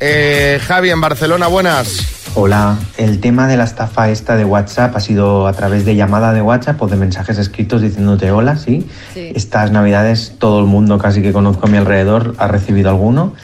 [0.00, 2.30] Eh, Javi, en Barcelona, buenas.
[2.34, 6.32] Hola, el tema de la estafa esta de WhatsApp ha sido a través de llamada
[6.32, 8.88] de WhatsApp o de mensajes escritos diciéndote hola, ¿sí?
[9.14, 13.34] Estas navidades todo el mundo casi que conozco a mi alrededor ha recibido alguno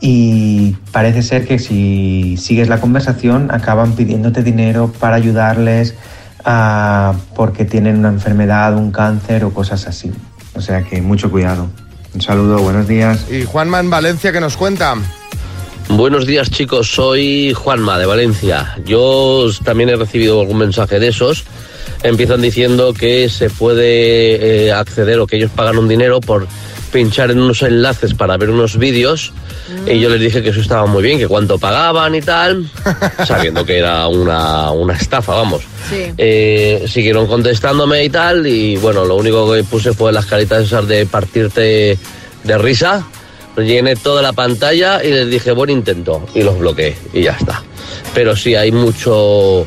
[0.00, 5.96] y parece ser que si sigues la conversación acaban pidiéndote dinero para ayudarles
[6.44, 10.12] ah, porque tienen una enfermedad, un cáncer o cosas así.
[10.54, 11.68] O sea que mucho cuidado.
[12.14, 13.26] Un saludo, buenos días.
[13.30, 14.96] Y Juanma en Valencia, que nos cuenta?
[15.90, 18.76] Buenos días chicos, soy Juanma de Valencia.
[18.84, 21.44] Yo también he recibido algún mensaje de esos.
[22.02, 26.46] Empiezan diciendo que se puede eh, acceder o que ellos pagan un dinero por
[26.90, 29.32] pinchar en unos enlaces para ver unos vídeos.
[29.86, 32.68] Y yo les dije que eso estaba muy bien, que cuánto pagaban y tal,
[33.26, 35.62] sabiendo que era una, una estafa, vamos.
[35.88, 36.12] Sí.
[36.18, 40.86] Eh, siguieron contestándome y tal, y bueno, lo único que puse fue las caritas esas
[40.88, 41.98] de partirte
[42.44, 43.06] de risa.
[43.56, 47.62] Llené toda la pantalla y les dije buen intento y los bloqueé y ya está.
[48.14, 49.66] Pero sí, hay mucho,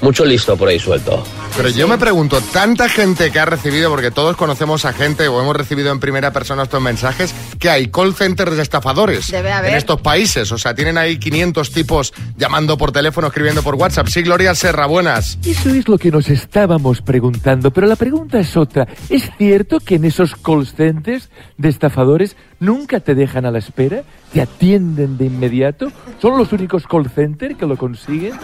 [0.00, 1.24] mucho listo por ahí suelto.
[1.56, 5.40] Pero yo me pregunto, tanta gente que ha recibido, porque todos conocemos a gente o
[5.40, 9.70] hemos recibido en primera persona estos mensajes, que hay call centers de estafadores Debe haber.
[9.70, 10.52] en estos países.
[10.52, 14.06] O sea, tienen ahí 500 tipos llamando por teléfono, escribiendo por WhatsApp.
[14.08, 15.38] Sí, Gloria Serra, buenas.
[15.46, 18.86] Eso es lo que nos estábamos preguntando, pero la pregunta es otra.
[19.08, 24.02] ¿Es cierto que en esos call centers de estafadores nunca te dejan a la espera?
[24.30, 25.90] ¿Te atienden de inmediato?
[26.20, 28.34] ¿Son los únicos call centers que lo consiguen?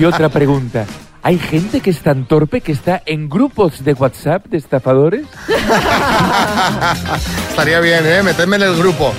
[0.00, 0.86] Y otra pregunta.
[1.26, 5.26] ¿Hay gente que es tan torpe que está en grupos de WhatsApp de estafadores?
[7.50, 8.22] Estaría bien, ¿eh?
[8.22, 9.12] Metedme en el grupo.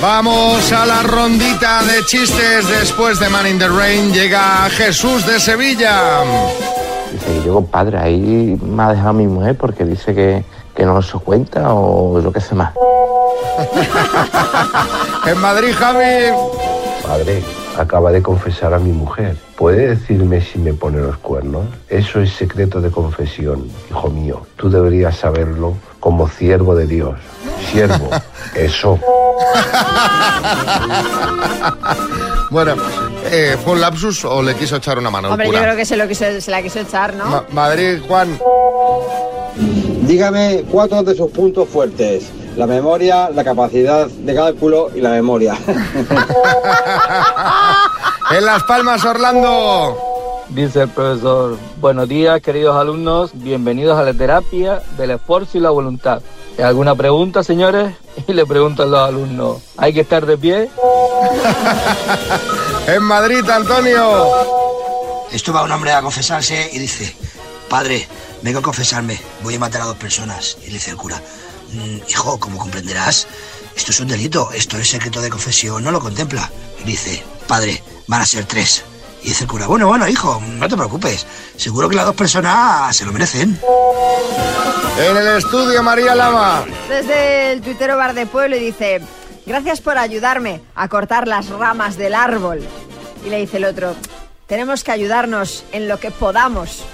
[0.00, 4.12] Vamos a la rondita de chistes después de Man in the Rain.
[4.12, 6.20] Llega Jesús de Sevilla.
[7.12, 10.44] Dice que yo, compadre, ahí me ha dejado mi mujer porque dice que,
[10.76, 12.72] que no se cuenta o yo qué sé más.
[15.26, 16.32] en Madrid, Javi.
[17.04, 17.42] Padre,
[17.78, 19.36] acaba de confesar a mi mujer.
[19.56, 21.64] ¿Puede decirme si me pone los cuernos?
[21.88, 24.46] Eso es secreto de confesión, hijo mío.
[24.56, 27.18] Tú deberías saberlo como siervo de Dios.
[27.70, 28.10] Siervo,
[28.54, 28.98] eso.
[32.50, 32.74] Bueno,
[33.30, 35.28] eh, ¿fue un lapsus o le quiso echar una mano?
[35.30, 35.62] Hombre, yo cura?
[35.62, 37.26] creo que se, lo quiso, se la quiso echar, ¿no?
[37.26, 38.36] Ma- Madrid, Juan.
[40.02, 42.24] Dígame cuatro de sus puntos fuertes.
[42.56, 45.56] La memoria, la capacidad de cálculo y la memoria.
[48.32, 49.96] En Las Palmas, Orlando.
[50.50, 55.70] Dice el profesor, buenos días queridos alumnos, bienvenidos a la terapia del esfuerzo y la
[55.70, 56.22] voluntad.
[56.62, 57.94] ¿Alguna pregunta, señores?
[58.28, 60.70] Y le preguntan los alumnos, ¿hay que estar de pie?
[62.86, 64.28] En Madrid, Antonio.
[65.32, 67.14] Esto va un hombre a confesarse y dice,
[67.68, 68.06] padre,
[68.42, 70.56] vengo a confesarme, voy a matar a dos personas.
[70.64, 71.20] Y le dice el cura, "Mm,
[72.08, 73.26] hijo, como comprenderás,
[73.76, 76.50] esto es un delito, esto es secreto de confesión, no lo contempla.
[76.80, 78.84] Y dice, padre, van a ser tres.
[79.22, 82.96] Y dice el cura, bueno, bueno, hijo, no te preocupes, seguro que las dos personas
[82.96, 83.60] se lo merecen.
[84.98, 86.64] En el estudio, María Lama.
[86.88, 89.00] Desde el tuitero Bar de Pueblo y dice,
[89.46, 92.62] gracias por ayudarme a cortar las ramas del árbol.
[93.24, 93.94] Y le dice el otro,
[94.46, 96.84] tenemos que ayudarnos en lo que podamos.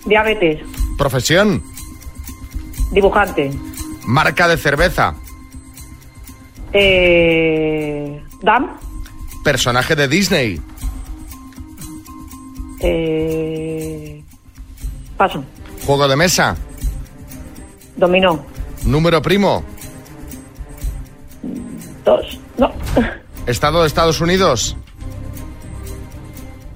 [0.05, 0.61] Diabetes.
[0.96, 1.62] profesión,
[2.92, 3.51] Dibujante.
[4.05, 5.14] marca de cerveza,
[6.72, 8.79] Eh, Dam.
[9.44, 10.61] personaje de Disney,
[12.81, 14.22] Eh,
[15.16, 15.44] paso.
[15.87, 16.57] juego de mesa,
[17.96, 18.44] Dominó.
[18.84, 19.64] Número primo,
[22.04, 22.38] Dos.
[22.58, 22.72] No.
[23.46, 24.76] estado de Estados Unidos,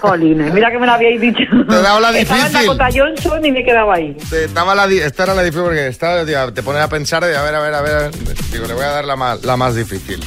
[0.00, 0.52] jolines.
[0.52, 1.44] Mira que me lo habíais dicho.
[1.68, 2.66] Te he dado la Estaba en difícil.
[2.76, 4.14] Dakota Johnson y me quedaba ahí.
[4.28, 7.34] Te- Estaba la, di- esta era la difícil porque estaba, te pones a pensar de
[7.36, 8.10] a ver, a ver, a ver.
[8.52, 10.20] Digo, le voy a dar la más, la más difícil.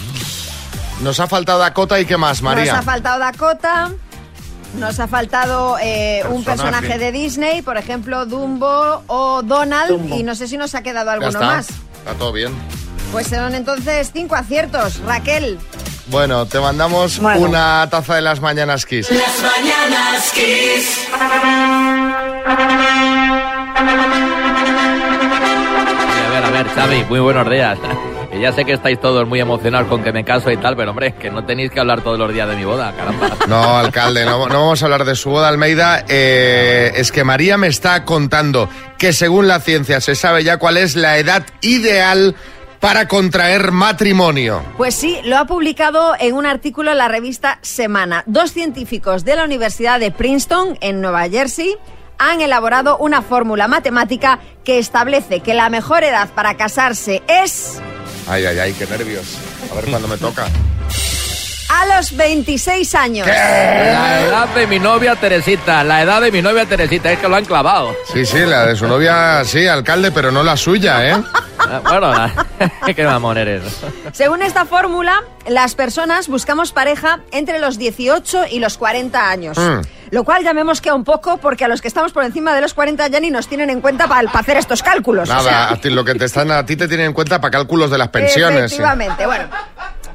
[1.01, 2.81] Nos ha faltado Dakota y qué más, Nos ha María.
[2.81, 3.91] faltado Dakota.
[4.79, 6.97] Nos ha faltado eh, un Personaje.
[6.97, 9.89] de Disney, por ejemplo, Dumbo o Donald.
[9.89, 10.15] Dumbo.
[10.17, 11.45] Y no sé si nos ha quedado Ya alguno está.
[11.45, 11.69] más.
[11.69, 12.53] Está todo bien.
[13.11, 14.99] Pues son entonces cinco aciertos.
[15.05, 15.59] Raquel.
[16.07, 17.39] Bueno, te mandamos Bueno.
[17.41, 19.09] una taza de las mañanas Kiss.
[19.11, 21.07] Las mañanas Kiss.
[26.27, 27.77] A ver, a ver, Xavi, muy buenos días.
[28.35, 30.91] Que ya sé que estáis todos muy emocionados con que me caso y tal, pero
[30.91, 33.29] hombre, que no tenéis que hablar todos los días de mi boda, caramba.
[33.47, 36.03] No, alcalde, no, no vamos a hablar de su boda, Almeida.
[36.09, 38.67] Eh, es que María me está contando
[38.97, 42.35] que según la ciencia se sabe ya cuál es la edad ideal
[42.81, 44.61] para contraer matrimonio.
[44.75, 48.23] Pues sí, lo ha publicado en un artículo en la revista Semana.
[48.25, 51.77] Dos científicos de la Universidad de Princeton, en Nueva Jersey,
[52.17, 57.81] han elaborado una fórmula matemática que establece que la mejor edad para casarse es
[58.27, 59.25] Ay, ay, ay, qué nervios.
[59.71, 60.47] A ver cuándo me toca.
[61.67, 63.27] A los 26 años.
[63.27, 67.35] La edad de mi novia Teresita, la edad de mi novia Teresita, es que lo
[67.35, 67.95] han clavado.
[68.13, 71.23] Sí, sí, la de su novia, sí, alcalde, pero no la suya, ¿eh?
[71.59, 72.45] Ah, Bueno, la-
[72.95, 73.63] qué mamón eres.
[74.13, 79.57] Según esta fórmula, las personas buscamos pareja entre los 18 y los 40 años.
[79.57, 79.81] Mm.
[80.11, 82.73] Lo cual llamemos que un poco porque a los que estamos por encima de los
[82.73, 85.29] 40 ya ni nos tienen en cuenta para hacer estos cálculos.
[85.29, 85.51] o sea.
[85.51, 87.89] Nada, a ti, lo que te están, a ti te tienen en cuenta para cálculos
[87.91, 88.71] de las pensiones.
[88.71, 88.75] sí.
[88.75, 89.45] Efectivamente, bueno.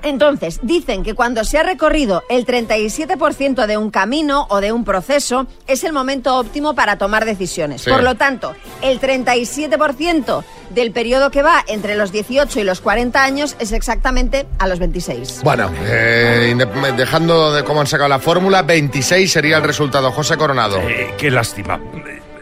[0.03, 4.85] Entonces, dicen que cuando se ha recorrido el 37% de un camino o de un
[4.85, 7.83] proceso, es el momento óptimo para tomar decisiones.
[7.83, 7.91] Sí.
[7.91, 13.23] Por lo tanto, el 37% del periodo que va entre los 18 y los 40
[13.23, 15.41] años es exactamente a los 26.
[15.43, 16.55] Bueno, eh,
[16.97, 20.11] dejando de cómo han sacado la fórmula, 26 sería el resultado.
[20.13, 20.79] José Coronado.
[20.81, 21.81] Eh, qué lástima.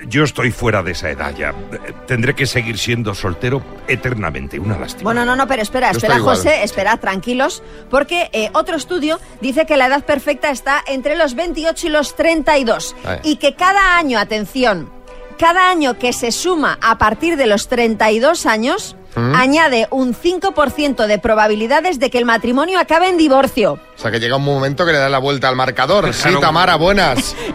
[0.09, 1.55] Yo estoy fuera de esa edad ya.
[2.07, 4.59] Tendré que seguir siendo soltero eternamente.
[4.59, 5.05] Una lástima.
[5.05, 6.19] Bueno, no, no, pero espera, espera.
[6.19, 11.35] José, espera, tranquilos, porque eh, otro estudio dice que la edad perfecta está entre los
[11.35, 13.19] 28 y los 32 Ay.
[13.23, 14.91] y que cada año, atención,
[15.39, 19.35] cada año que se suma a partir de los 32 años ¿Mm?
[19.35, 23.79] añade un 5% de probabilidades de que el matrimonio acabe en divorcio.
[23.99, 26.15] O sea, que llega un momento que le da la vuelta al marcador.
[26.15, 26.29] Sí.
[26.41, 27.35] Tamara, buenas.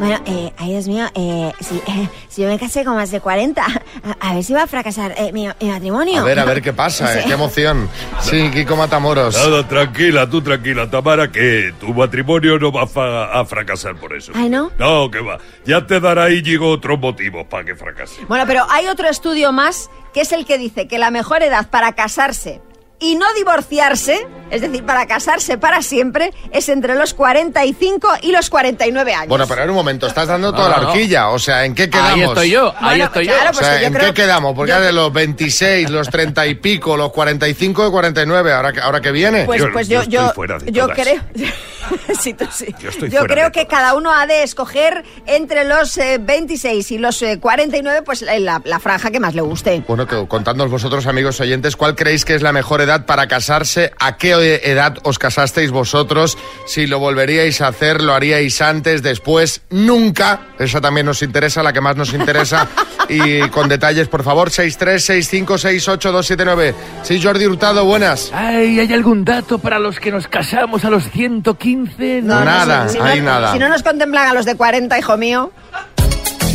[0.00, 3.20] Bueno, eh, ay Dios mío, eh, si, eh, si yo me casé con más de
[3.20, 6.22] 40, a, a ver si va a fracasar eh, mi, mi matrimonio.
[6.22, 7.28] A ver, a ver qué pasa, eh, Sí.
[7.28, 7.86] qué emoción.
[8.22, 9.34] Sí, Kiko Matamoros.
[9.36, 14.32] Nada, tranquila, tú tranquila, Tamara, que tu matrimonio no va a fracasar por eso.
[14.34, 14.72] Ay, ¿no?
[14.78, 15.36] No, que va.
[15.66, 18.22] Ya te dará Íñigo otros motivos para que fracase.
[18.26, 21.68] Bueno, pero hay otro estudio más que es el que dice que la mejor edad
[21.68, 22.62] para casarse
[23.00, 28.50] y no divorciarse, es decir, para casarse para siempre, es entre los 45 y los
[28.50, 29.28] 49 años.
[29.28, 30.88] Bueno, pero en un momento, estás dando No, toda no, la no.
[30.90, 31.28] horquilla.
[31.30, 32.12] O sea, ¿en qué quedamos?
[32.14, 33.48] Ahí estoy yo, ahí Bueno, estoy claro, yo.
[33.48, 34.54] O pues sea, que yo ¿en creo- qué quedamos?
[34.54, 38.72] Porque yo- ahora de los 26, los 30 y pico, los 45 y 49, ¿ahora,
[38.72, 39.44] que- ahora que viene?
[39.44, 40.32] Pues, pues yo, yo,
[40.66, 40.98] yo todas.
[40.98, 41.22] creo,
[42.20, 42.74] sí, tú sí.
[42.80, 46.98] Yo estoy Yo creo que cada uno ha de escoger entre los eh, 26 y
[46.98, 49.82] los eh, 49, pues la, la- la franja que más le guste.
[49.86, 53.92] Bueno, que contadnos vosotros, amigos oyentes, ¿cuál creéis que es la mejor edad para casarse?
[53.98, 56.36] ¿A qué edad os casasteis vosotros?
[56.66, 60.40] Si lo volveríais a hacer, lo haríais antes, después, nunca.
[60.58, 62.68] Esa también nos interesa, la que más nos interesa.
[63.08, 66.74] y con detalles, por favor, 636568279.
[67.02, 68.30] Sí, Jordi Hurtado, buenas.
[68.34, 71.69] Ay, ¿hay algún dato para los que nos casamos a los 115?
[71.76, 73.52] No, nada, Si hay no, nada.
[73.52, 75.52] Si no nos contemplan a los de 40, hijo mío.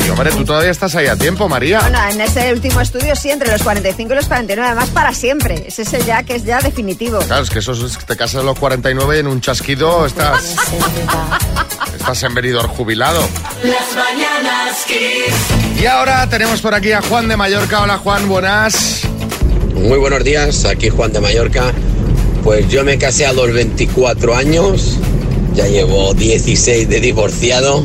[0.05, 1.79] Sí, hombre, tú todavía estás ahí a tiempo, María.
[1.79, 5.63] Bueno, en ese último estudio sí, entre los 45 y los 49, además para siempre.
[5.67, 7.19] Ese es el ya que es ya definitivo.
[7.19, 10.55] Claro, es que eso es, te casas a los 49 y en un chasquido estás,
[11.97, 13.21] estás en venidor jubilado.
[13.63, 15.81] Las mañanas Kiss.
[15.81, 17.81] Y ahora tenemos por aquí a Juan de Mallorca.
[17.81, 19.01] Hola Juan, buenas.
[19.73, 21.73] Muy buenos días, aquí Juan de Mallorca.
[22.45, 24.99] Pues yo me casé a los 24 años,
[25.55, 27.83] ya llevo 16 de divorciado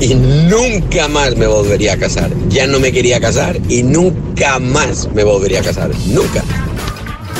[0.00, 2.30] y nunca más me volvería a casar.
[2.48, 5.90] Ya no me quería casar y nunca más me volvería a casar.
[6.06, 6.42] Nunca.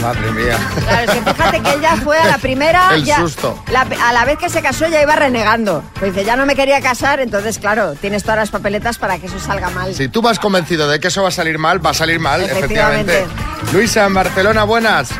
[0.02, 0.58] Madre mía.
[0.84, 2.90] Claro, es que fíjate que él ya fue a la primera.
[2.94, 3.56] El ya- susto.
[3.70, 5.82] la- a la vez que se casó ya iba renegando.
[6.00, 9.26] Pues dice, ya no me quería casar, entonces, claro, tienes todas las papeletas para que
[9.26, 9.94] eso salga mal.
[9.94, 12.42] Si tú vas convencido de que eso va a salir mal, va a salir mal,
[12.42, 13.12] Efectivamente.
[13.20, 13.72] efectivamente.
[13.72, 15.10] Luisa, en Barcelona, buenas.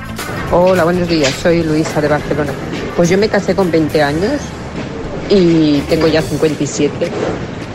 [0.51, 1.33] Hola, buenos días.
[1.41, 2.51] Soy Luisa de Barcelona.
[2.97, 4.41] Pues yo me casé con 20 años
[5.31, 7.11] y tengo ya 57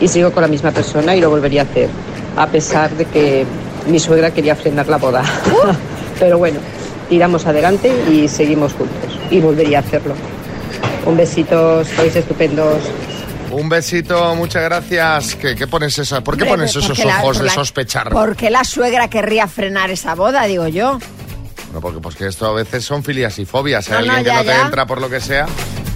[0.00, 1.88] y sigo con la misma persona y lo volvería a hacer,
[2.36, 3.46] a pesar de que
[3.86, 5.22] mi suegra quería frenar la boda.
[6.20, 6.60] Pero bueno,
[7.08, 10.14] tiramos adelante y seguimos juntos y volvería a hacerlo.
[11.06, 12.76] Un besito, sois estupendos.
[13.50, 15.34] Un besito, muchas gracias.
[15.36, 16.22] ¿Qué, qué pones esa?
[16.22, 18.10] ¿Por qué Hombre, pones esos porque la- ojos de sospechar?
[18.10, 20.98] ¿Por qué la suegra querría frenar esa boda, digo yo?
[21.72, 23.88] No, porque pues que esto a veces son filias y fobias.
[23.90, 25.46] Hay No, no, alguien que ya, no te entra por lo que sea.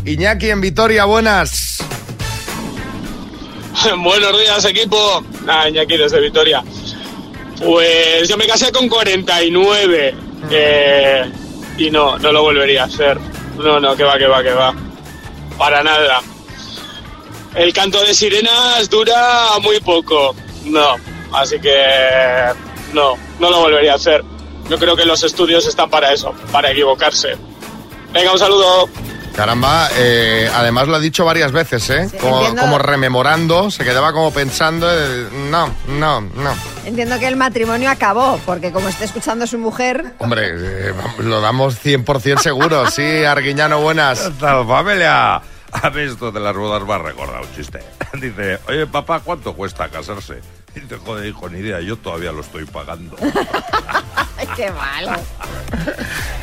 [0.07, 1.79] Iñaki en Vitoria, buenas.
[4.03, 5.25] Buenos días, equipo.
[5.49, 6.63] Ah, Iñaki desde Vitoria.
[7.65, 10.15] Pues yo me casé con 49
[10.51, 11.31] eh,
[11.77, 13.19] y no, no lo volvería a hacer.
[13.57, 14.75] No, no, que va, que va, que va.
[15.59, 16.21] Para nada.
[17.55, 20.35] El canto de sirenas dura muy poco.
[20.65, 20.97] No,
[21.33, 22.53] así que
[22.93, 24.25] no, no lo volvería a hacer.
[24.69, 27.37] Yo creo que los estudios están para eso, para equivocarse.
[28.13, 28.89] Venga, un saludo.
[29.35, 32.09] Caramba, eh, además lo ha dicho varias veces, ¿eh?
[32.21, 32.63] como, entiendo.
[32.63, 36.55] como rememorando, se quedaba como pensando, eh, no, no, no.
[36.85, 41.41] Entiendo que el matrimonio acabó, porque como está escuchando a su mujer, Hombre, eh, lo
[41.41, 42.85] damos 100% seguro.
[42.93, 44.21] Sí, Arguiñano, buenas.
[44.21, 45.37] ¿Qué tal, familia?
[45.37, 47.81] A mí esto de las bodas me ha recordado un chiste.
[48.21, 50.41] Dice, oye, papá, ¿cuánto cuesta casarse?
[50.75, 53.17] Dice, joder, hijo, ni idea, yo todavía lo estoy pagando.
[54.57, 55.13] qué malo.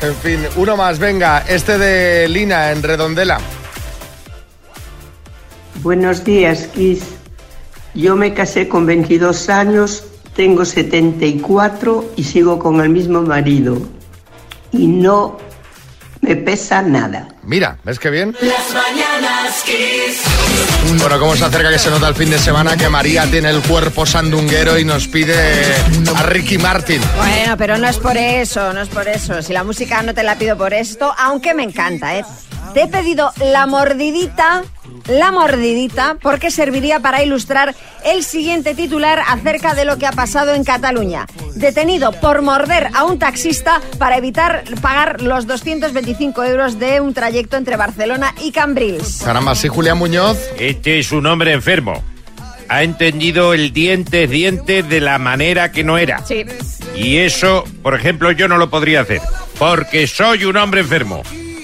[0.02, 3.38] En fin, uno más, venga, este de Lina en Redondela.
[5.82, 7.02] Buenos días, Kiss.
[7.94, 10.04] Yo me casé con 22 años,
[10.34, 13.76] tengo 74 y sigo con el mismo marido.
[14.72, 15.36] Y no
[16.20, 17.28] me pesa nada.
[17.42, 18.36] Mira, ¿ves qué bien?
[18.40, 20.22] Las mañanas Kiss.
[21.00, 23.60] Bueno, cómo se acerca que se nota el fin de semana que María tiene el
[23.62, 25.34] cuerpo sandunguero y nos pide
[26.14, 27.00] a Ricky Martin.
[27.16, 29.42] Bueno, pero no es por eso, no es por eso.
[29.42, 32.24] Si la música no te la pido por esto, aunque me encanta, ¿eh?
[32.74, 34.62] Te he pedido la mordidita,
[35.08, 40.54] la mordidita, porque serviría para ilustrar el siguiente titular acerca de lo que ha pasado
[40.54, 41.26] en Cataluña.
[41.56, 47.56] Detenido por morder a un taxista para evitar pagar los 225 euros de un trayecto
[47.56, 49.22] entre Barcelona y Cambrils.
[49.24, 50.38] Caramba, sí, Julián Muñoz.
[50.56, 52.04] Este es un hombre enfermo.
[52.68, 56.24] Ha entendido el diente es diente de la manera que no era.
[56.24, 56.44] Sí.
[56.94, 59.20] Y eso, por ejemplo, yo no lo podría hacer.
[59.58, 61.22] Porque soy un hombre enfermo.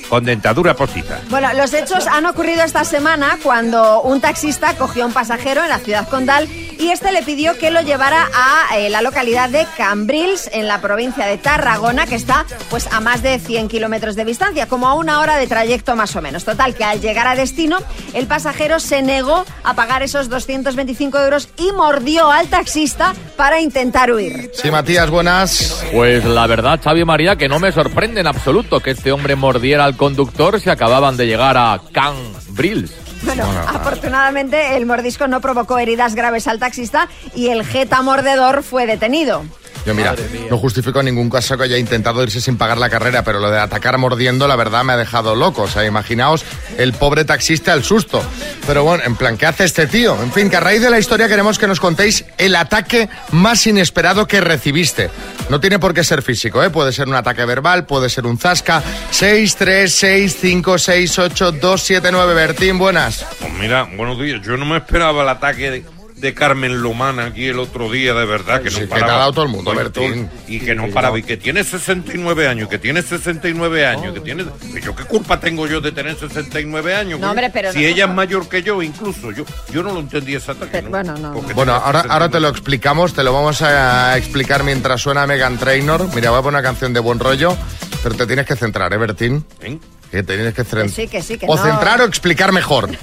[0.09, 1.19] Con dentadura postiza.
[1.29, 5.69] Bueno, los hechos han ocurrido esta semana cuando un taxista cogió a un pasajero en
[5.69, 6.49] la ciudad condal
[6.79, 10.81] y este le pidió que lo llevara a eh, la localidad de Cambrils, en la
[10.81, 14.95] provincia de Tarragona, que está pues a más de 100 kilómetros de distancia, como a
[14.95, 16.45] una hora de trayecto más o menos.
[16.45, 17.79] Total, que al llegar a destino,
[18.15, 24.13] el pasajero se negó a pagar esos 225 euros y mordió al taxista para intentar
[24.13, 24.51] huir.
[24.55, 25.85] Sí, Matías, buenas.
[25.93, 29.85] Pues la verdad, Xavi María, que no me sorprende en absoluto que este hombre mordiera
[29.85, 32.93] al conductor si acababan de llegar a Cambrils.
[33.23, 38.87] Bueno, afortunadamente el mordisco no provocó heridas graves al taxista y el jeta mordedor fue
[38.87, 39.45] detenido.
[39.87, 40.17] Yo mira,
[40.51, 43.53] no justifico en ningún caso que haya intentado irse sin pagar la carrera, pero lo
[43.53, 45.63] de atacar mordiendo, la verdad, me ha dejado loco.
[45.63, 46.45] O sea, imaginaos
[46.77, 48.21] el pobre taxista el susto.
[48.67, 50.21] Pero bueno, en plan, ¿qué hace este tío?
[50.21, 53.65] En fin, que a raíz de la historia queremos que nos contéis el ataque más
[53.65, 55.09] inesperado que recibiste.
[55.49, 56.71] No tiene por qué ser físico, ¿eh?
[56.71, 58.83] Puede ser un ataque verbal, puede ser un zasca.
[59.11, 62.35] 6, 3, 6, 5, 6, 8, 2, 7, 9.
[62.35, 63.25] Bertín, buenas.
[63.41, 64.41] Pues mira, buenos días.
[64.43, 65.85] Yo no me esperaba el ataque de,
[66.17, 69.07] de Carmen Lomana aquí el otro día, de verdad, que Sí, no que te ha
[69.19, 70.31] dado todo el mundo, Bertín.
[70.49, 74.45] Y que no paraba, y que tiene 69 años, que tiene 69 años, que tiene...
[74.73, 77.21] que ¿Yo qué culpa tengo yo de tener 69 años?
[77.21, 80.01] No, hombre, pero Si no- ella es mayor que yo, incluso, yo, yo no lo
[80.01, 80.91] entendí ¿no?
[80.91, 81.33] Bueno, no.
[81.55, 82.09] Bueno, ahora, 69.
[82.13, 86.09] ahora te lo explicamos, te lo vamos a explicar mientras suena Megan Trainor.
[86.15, 87.55] Mira, voy a poner una canción de buen rollo,
[88.03, 89.45] pero te tienes que centrar, ¿eh, Bertín?
[89.61, 89.79] ¿Eh?
[90.11, 90.89] Que te tienes que Que centrar.
[90.89, 91.63] sí, que sí, que O no.
[91.63, 92.89] centrar o explicar mejor.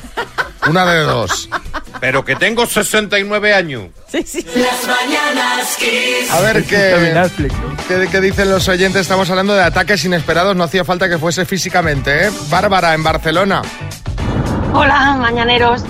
[0.70, 1.50] Una de dos.
[2.00, 3.84] Pero que tengo 69 años.
[4.12, 6.32] Las mañanas Kiss.
[6.32, 7.30] A ver qué,
[7.88, 9.02] qué, qué dicen los oyentes.
[9.02, 10.56] Estamos hablando de ataques inesperados.
[10.56, 12.32] No hacía falta que fuese físicamente, ¿eh?
[12.50, 13.62] Bárbara, en Barcelona.
[14.74, 15.84] Hola, mañaneros.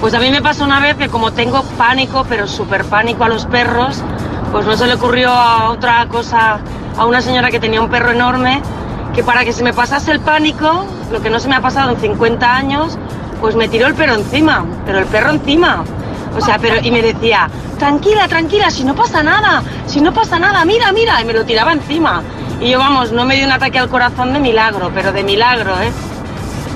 [0.00, 3.28] Pues a mí me pasó una vez que como tengo pánico, pero súper pánico a
[3.28, 4.02] los perros,
[4.52, 6.60] pues no se le ocurrió a otra cosa
[6.96, 8.60] a una señora que tenía un perro enorme,
[9.14, 11.92] que para que se me pasase el pánico, lo que no se me ha pasado
[11.92, 12.98] en 50 años,
[13.44, 15.84] pues me tiró el perro encima, pero el perro encima.
[16.34, 20.38] O sea, pero y me decía, tranquila, tranquila, si no pasa nada, si no pasa
[20.38, 22.22] nada, mira, mira, y me lo tiraba encima.
[22.58, 25.78] Y yo, vamos, no me dio un ataque al corazón de milagro, pero de milagro,
[25.82, 25.92] ¿eh?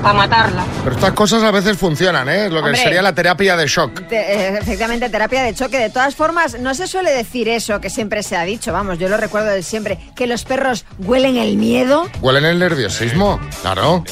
[0.02, 0.64] Para matarla.
[0.84, 2.44] Pero estas cosas a veces funcionan, ¿eh?
[2.48, 2.76] Lo que Hombre.
[2.82, 4.06] sería la terapia de shock.
[4.08, 5.78] Te- eh, efectivamente, terapia de choque.
[5.78, 9.08] De todas formas, no se suele decir eso que siempre se ha dicho, vamos, yo
[9.08, 12.08] lo recuerdo de siempre, que los perros huelen el miedo.
[12.20, 13.40] ¿Huelen el nerviosismo?
[13.62, 14.04] Claro.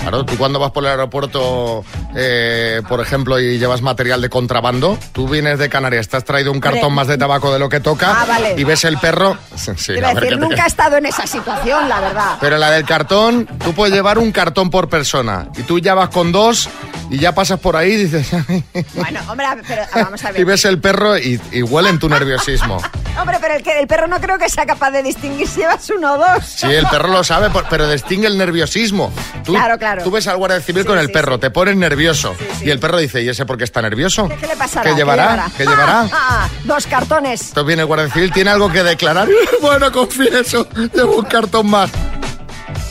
[0.00, 1.82] Claro, tú cuando vas por el aeropuerto,
[2.14, 6.52] eh, por ejemplo, y llevas material de contrabando, tú vienes de Canarias, te has traído
[6.52, 6.96] un cartón Hombre.
[6.96, 8.54] más de tabaco de lo que toca Ah, vale.
[8.56, 9.36] y ves el perro.
[9.56, 12.36] Sí, a decir, nunca he estado en esa situación, la verdad.
[12.40, 15.23] Pero la del cartón, tú puedes llevar un cartón por persona
[15.56, 16.68] y tú ya vas con dos
[17.10, 18.28] y ya pasas por ahí y dices,
[18.94, 20.44] Bueno, hombre, pero vamos a y ver.
[20.46, 22.80] ves el perro y, y huele en tu nerviosismo.
[23.20, 25.88] Hombre, pero el, que, el perro no creo que sea capaz de distinguir si llevas
[25.96, 26.44] uno o dos.
[26.44, 29.12] Sí, el perro lo sabe, pero distingue el nerviosismo.
[29.44, 30.02] Tú, Claro, claro.
[30.02, 32.34] Tú ves al guardia civil Sí, con el sí, perro, te pones nervioso.
[32.60, 34.28] Y el perro dice, ¿y ese por qué está nervioso?
[34.40, 34.90] ¿Qué le pasará?
[34.90, 35.48] ¿Qué llevará?
[35.56, 36.08] ¿Qué llevará?
[36.12, 37.40] Ah, dos cartones.
[37.50, 39.28] Entonces viene el guardia civil, ¿tiene algo que declarar?
[39.62, 41.90] bueno, confieso, llevo un cartón más.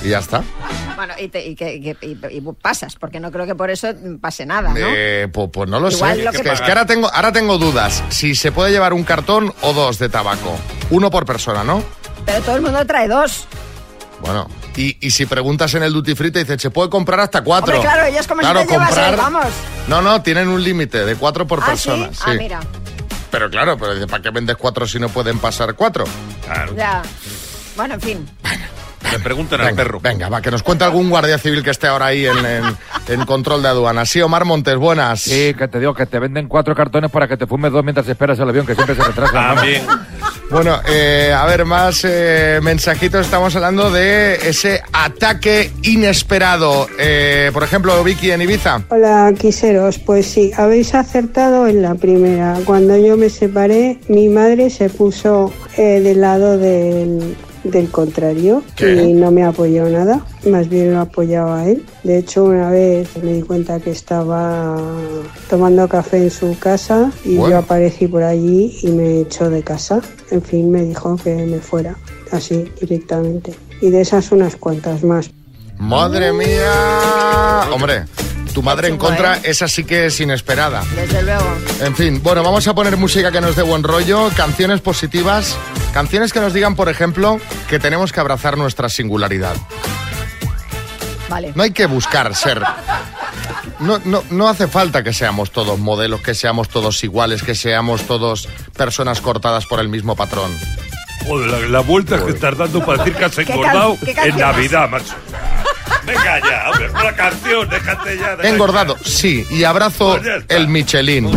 [0.04, 0.42] Y ya está.
[1.06, 1.90] Bueno, y, te- y que- y
[2.38, 3.90] y- pasas, porque no creo que por eso
[4.22, 4.78] pase nada, ¿no?
[4.80, 6.24] Eh, pues, pues no lo Igual sé.
[6.24, 8.02] lo Es que es ahora tengo, ahora tengo dudas.
[8.08, 10.58] Si se puede llevar un cartón o dos de tabaco.
[10.92, 11.84] Uno por persona, ¿no?
[12.26, 13.48] Pero todo el mundo trae dos.
[14.22, 14.50] Bueno.
[14.78, 17.76] Y, y si preguntas en el duty free te dicen, se puede comprar hasta cuatro.
[17.76, 19.46] Hombre, claro, ellos como Claro, si te llevas comprar- el, vamos.
[19.90, 22.08] No, no, tienen un límite de cuatro por ¿Ah, persona.
[22.14, 22.20] sí?
[22.26, 22.60] Ah, mira.
[23.30, 26.06] Pero claro, pero dice, ¿para qué vendes cuatro si no pueden pasar cuatro?
[26.46, 26.74] Claro.
[26.78, 27.02] Ya.
[27.76, 28.30] Bueno, en fin.
[29.18, 30.00] Le preguntan al perro.
[30.02, 32.76] Venga, va, que nos cuente algún guardia civil que esté ahora ahí en, en-
[33.08, 34.06] en control de aduana.
[34.06, 35.22] Sí, Omar Montes, buenas.
[35.22, 38.08] Sí, que te digo que te venden cuatro cartones para que te fumes dos mientras
[38.08, 39.34] esperas el avión, que siempre se retrasa.
[39.34, 39.84] También.
[40.50, 43.26] Bueno, eh, a ver, más eh, mensajitos.
[43.26, 46.88] Estamos hablando de ese ataque inesperado.
[47.00, 48.82] Eh, por ejemplo, Vicky en Ibiza.
[48.90, 49.98] Hola, quiseros.
[50.00, 52.58] Pues sí, habéis acertado en la primera.
[52.66, 59.14] Cuando yo me separé, mi madre se puso eh, del lado del, del contrario y
[59.14, 60.26] no me apoyó nada.
[60.50, 61.86] Más bien lo apoyaba a él.
[62.04, 64.78] De hecho, una vez me di cuenta que estaba
[65.50, 67.56] tomando café en su casa y Bueno.
[67.56, 70.02] yo aparecí por allí y me echó de casa.
[70.32, 71.96] En fin, me dijo que me fuera,
[72.32, 73.54] así directamente.
[73.82, 75.32] Y de esas unas cuantas más.
[75.78, 77.62] Madre mía.
[77.74, 78.06] Hombre,
[78.54, 79.42] tu madre en contra, ¿eh?
[79.46, 80.84] esa sí que es inesperada.
[80.96, 81.58] Desde luego.
[81.82, 85.58] En fin, bueno, vamos a poner música que nos dé buen rollo, canciones positivas,
[85.94, 89.56] canciones que nos digan, por ejemplo, que tenemos que abrazar nuestra singularidad.
[91.30, 91.52] Vale.
[91.56, 92.62] No hay que buscar ser.
[93.80, 98.04] No, no, no hace falta que seamos todos modelos, que seamos todos iguales, que seamos
[98.04, 98.48] todos
[98.78, 100.52] personas cortadas por el mismo patrón.
[101.26, 104.38] Joder, la, la vuelta que estás dando para decir que has ¿Qué can- engordado en
[104.38, 105.14] Navidad, macho.
[106.06, 108.30] Venga ya, hombre, una canción, déjate ya.
[108.32, 111.32] Déjate engordado, sí, y abrazo el Michelin.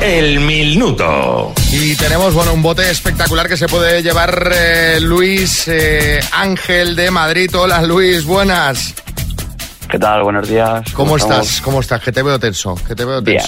[0.00, 1.54] El minuto.
[1.72, 7.10] Y tenemos, bueno, un bote espectacular que se puede llevar eh, Luis eh, Ángel de
[7.10, 7.50] Madrid.
[7.56, 8.94] Hola Luis, buenas.
[9.88, 10.22] ¿Qué tal?
[10.22, 10.92] Buenos días.
[10.92, 11.60] ¿Cómo, estás?
[11.62, 12.02] ¿Cómo estás?
[12.02, 13.40] Que te veo tenso, que te veo Bien.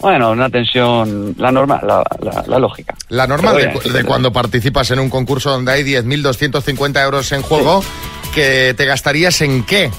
[0.00, 2.94] Bueno, una tensión, la normal, la, la- la lógica.
[3.08, 7.82] La normal de, cu- cuando participas en un concurso donde hay 10.250 euros en juego,
[8.34, 9.90] que te gastarías en qué?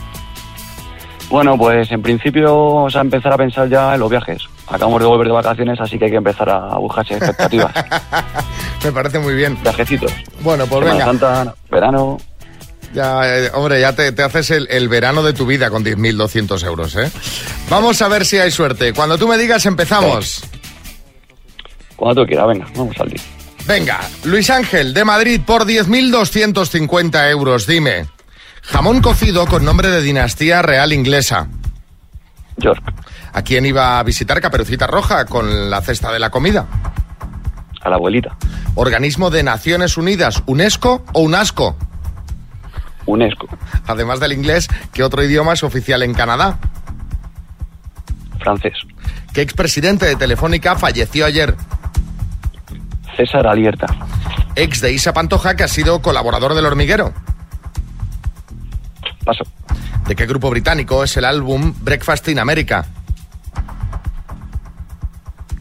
[1.29, 4.41] Bueno, pues en principio vamos a empezar a pensar ya en los viajes.
[4.67, 7.71] Acabamos de volver de vacaciones, así que hay que empezar a buscarse expectativas.
[8.83, 9.57] Me parece muy bien.
[9.61, 10.11] Viajecitos.
[10.41, 11.05] Bueno, pues Semana venga.
[11.05, 12.17] Santa, verano.
[12.93, 16.63] Ya, eh, hombre, ya te, te haces el, el verano de tu vida con 10.200
[16.65, 17.11] euros, ¿eh?
[17.69, 18.93] Vamos a ver si hay suerte.
[18.93, 20.43] Cuando tú me digas, empezamos.
[21.95, 23.21] Cuando tú quieras, venga, vamos al día.
[23.67, 28.07] Venga, Luis Ángel, de Madrid, por 10.250 euros, dime.
[28.63, 31.47] Jamón cocido con nombre de dinastía real inglesa.
[32.57, 32.93] York.
[33.33, 36.65] ¿A quién iba a visitar Caperucita Roja con la cesta de la comida?
[37.81, 38.35] A la abuelita.
[38.75, 41.77] ¿Organismo de Naciones Unidas, UNESCO o UNASCO?
[43.09, 43.47] UNESCO.
[43.87, 46.59] Además del inglés, ¿qué otro idioma es oficial en Canadá?
[48.39, 48.73] Francés.
[49.33, 51.55] ¿Qué expresidente de Telefónica falleció ayer?
[53.17, 53.87] César Alierta.
[54.55, 57.13] Ex de Isa Pantoja, que ha sido colaborador del hormiguero.
[59.25, 59.43] Paso.
[60.07, 62.85] ¿De qué grupo británico es el álbum Breakfast in America?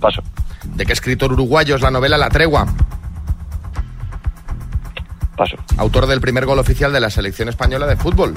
[0.01, 0.22] Paso.
[0.64, 2.66] ¿De qué escritor uruguayo es la novela La Tregua?
[5.39, 5.57] Paso.
[5.76, 8.34] Autor del primer gol oficial de la selección española de fútbol.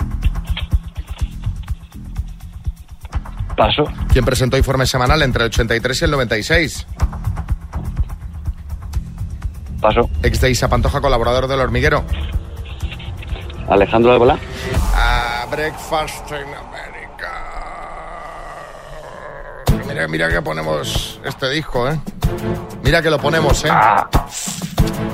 [3.58, 3.86] Paso.
[4.14, 6.88] ¿Quién presentó informe semanal entre el 83 y el 96?
[9.82, 10.10] Paso.
[10.22, 12.04] Ex de Isa Pantoja, colaborador del hormiguero.
[13.68, 14.38] Alejandro Albalá.
[14.94, 17.32] Ah, Breakfast in America.
[19.88, 22.00] Mira, mira que ponemos este disco, ¿eh?
[22.84, 23.72] Mira que lo ponemos, ¿eh?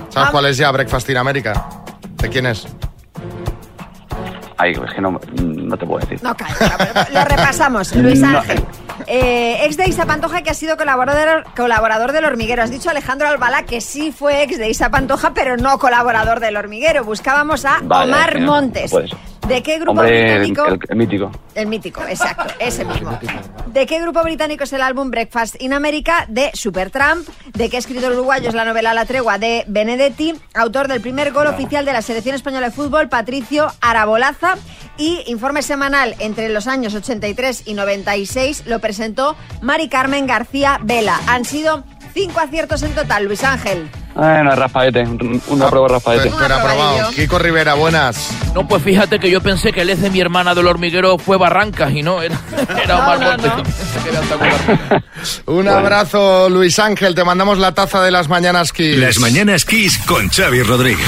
[0.10, 1.77] ¿Sabes cuál es ya Breakfast in America?
[2.22, 2.68] ¿De quién es?
[4.60, 6.20] Ay, es que no, no te puedo decir.
[6.24, 7.96] No, calla, lo repasamos.
[7.96, 8.40] Luis No.
[8.40, 8.64] Ángel.
[9.06, 12.64] Eh, ex de Isa Pantoja, que ha sido colaborador, colaborador del hormiguero.
[12.64, 16.58] Has dicho Alejandro Albalá, que sí fue ex de Isa Pantoja, pero no colaborador del
[16.58, 17.04] hormiguero.
[17.06, 18.92] Buscábamos a Vale, Omar Montes.
[18.92, 19.18] no puede ser.
[19.48, 20.66] ¿De qué grupo Hombre, el, británico?
[20.66, 21.32] el- el mítico.
[21.56, 23.18] El mítico, exacto, ese mismo.
[23.68, 26.26] ¿De qué grupo británico es el álbum Breakfast in America?
[26.28, 27.28] De Supertramp.
[27.54, 29.38] ¿De qué escritor uruguayo es la novela La Tregua?
[29.38, 30.34] De Benedetti.
[30.54, 34.56] Autor del primer gol oficial de la selección española de fútbol, Patricio Arabolaza.
[35.00, 41.20] Y informe semanal entre los años 83 y 96 lo presentó Mari Carmen García Vela.
[41.28, 41.84] Han sido
[42.18, 43.88] cinco aciertos en total, Luis Ángel.
[44.16, 46.32] Bueno, Rafaete, un- una prueba Rafaete.
[46.40, 47.12] Pero aprobado.
[47.12, 48.32] Kiko Rivera, buenas.
[48.56, 51.38] No, pues fíjate que yo pensé que el ex de mi hermana del hormiguero fue
[51.38, 52.36] Barrancas y no, era,
[52.84, 53.64] era Omar Tacuba.
[55.46, 57.14] Un abrazo, Luis Ángel.
[57.14, 58.98] Te mandamos la taza de las mañanas Kiss.
[58.98, 61.06] Las mañanas Kiss con Xavi Rodríguez.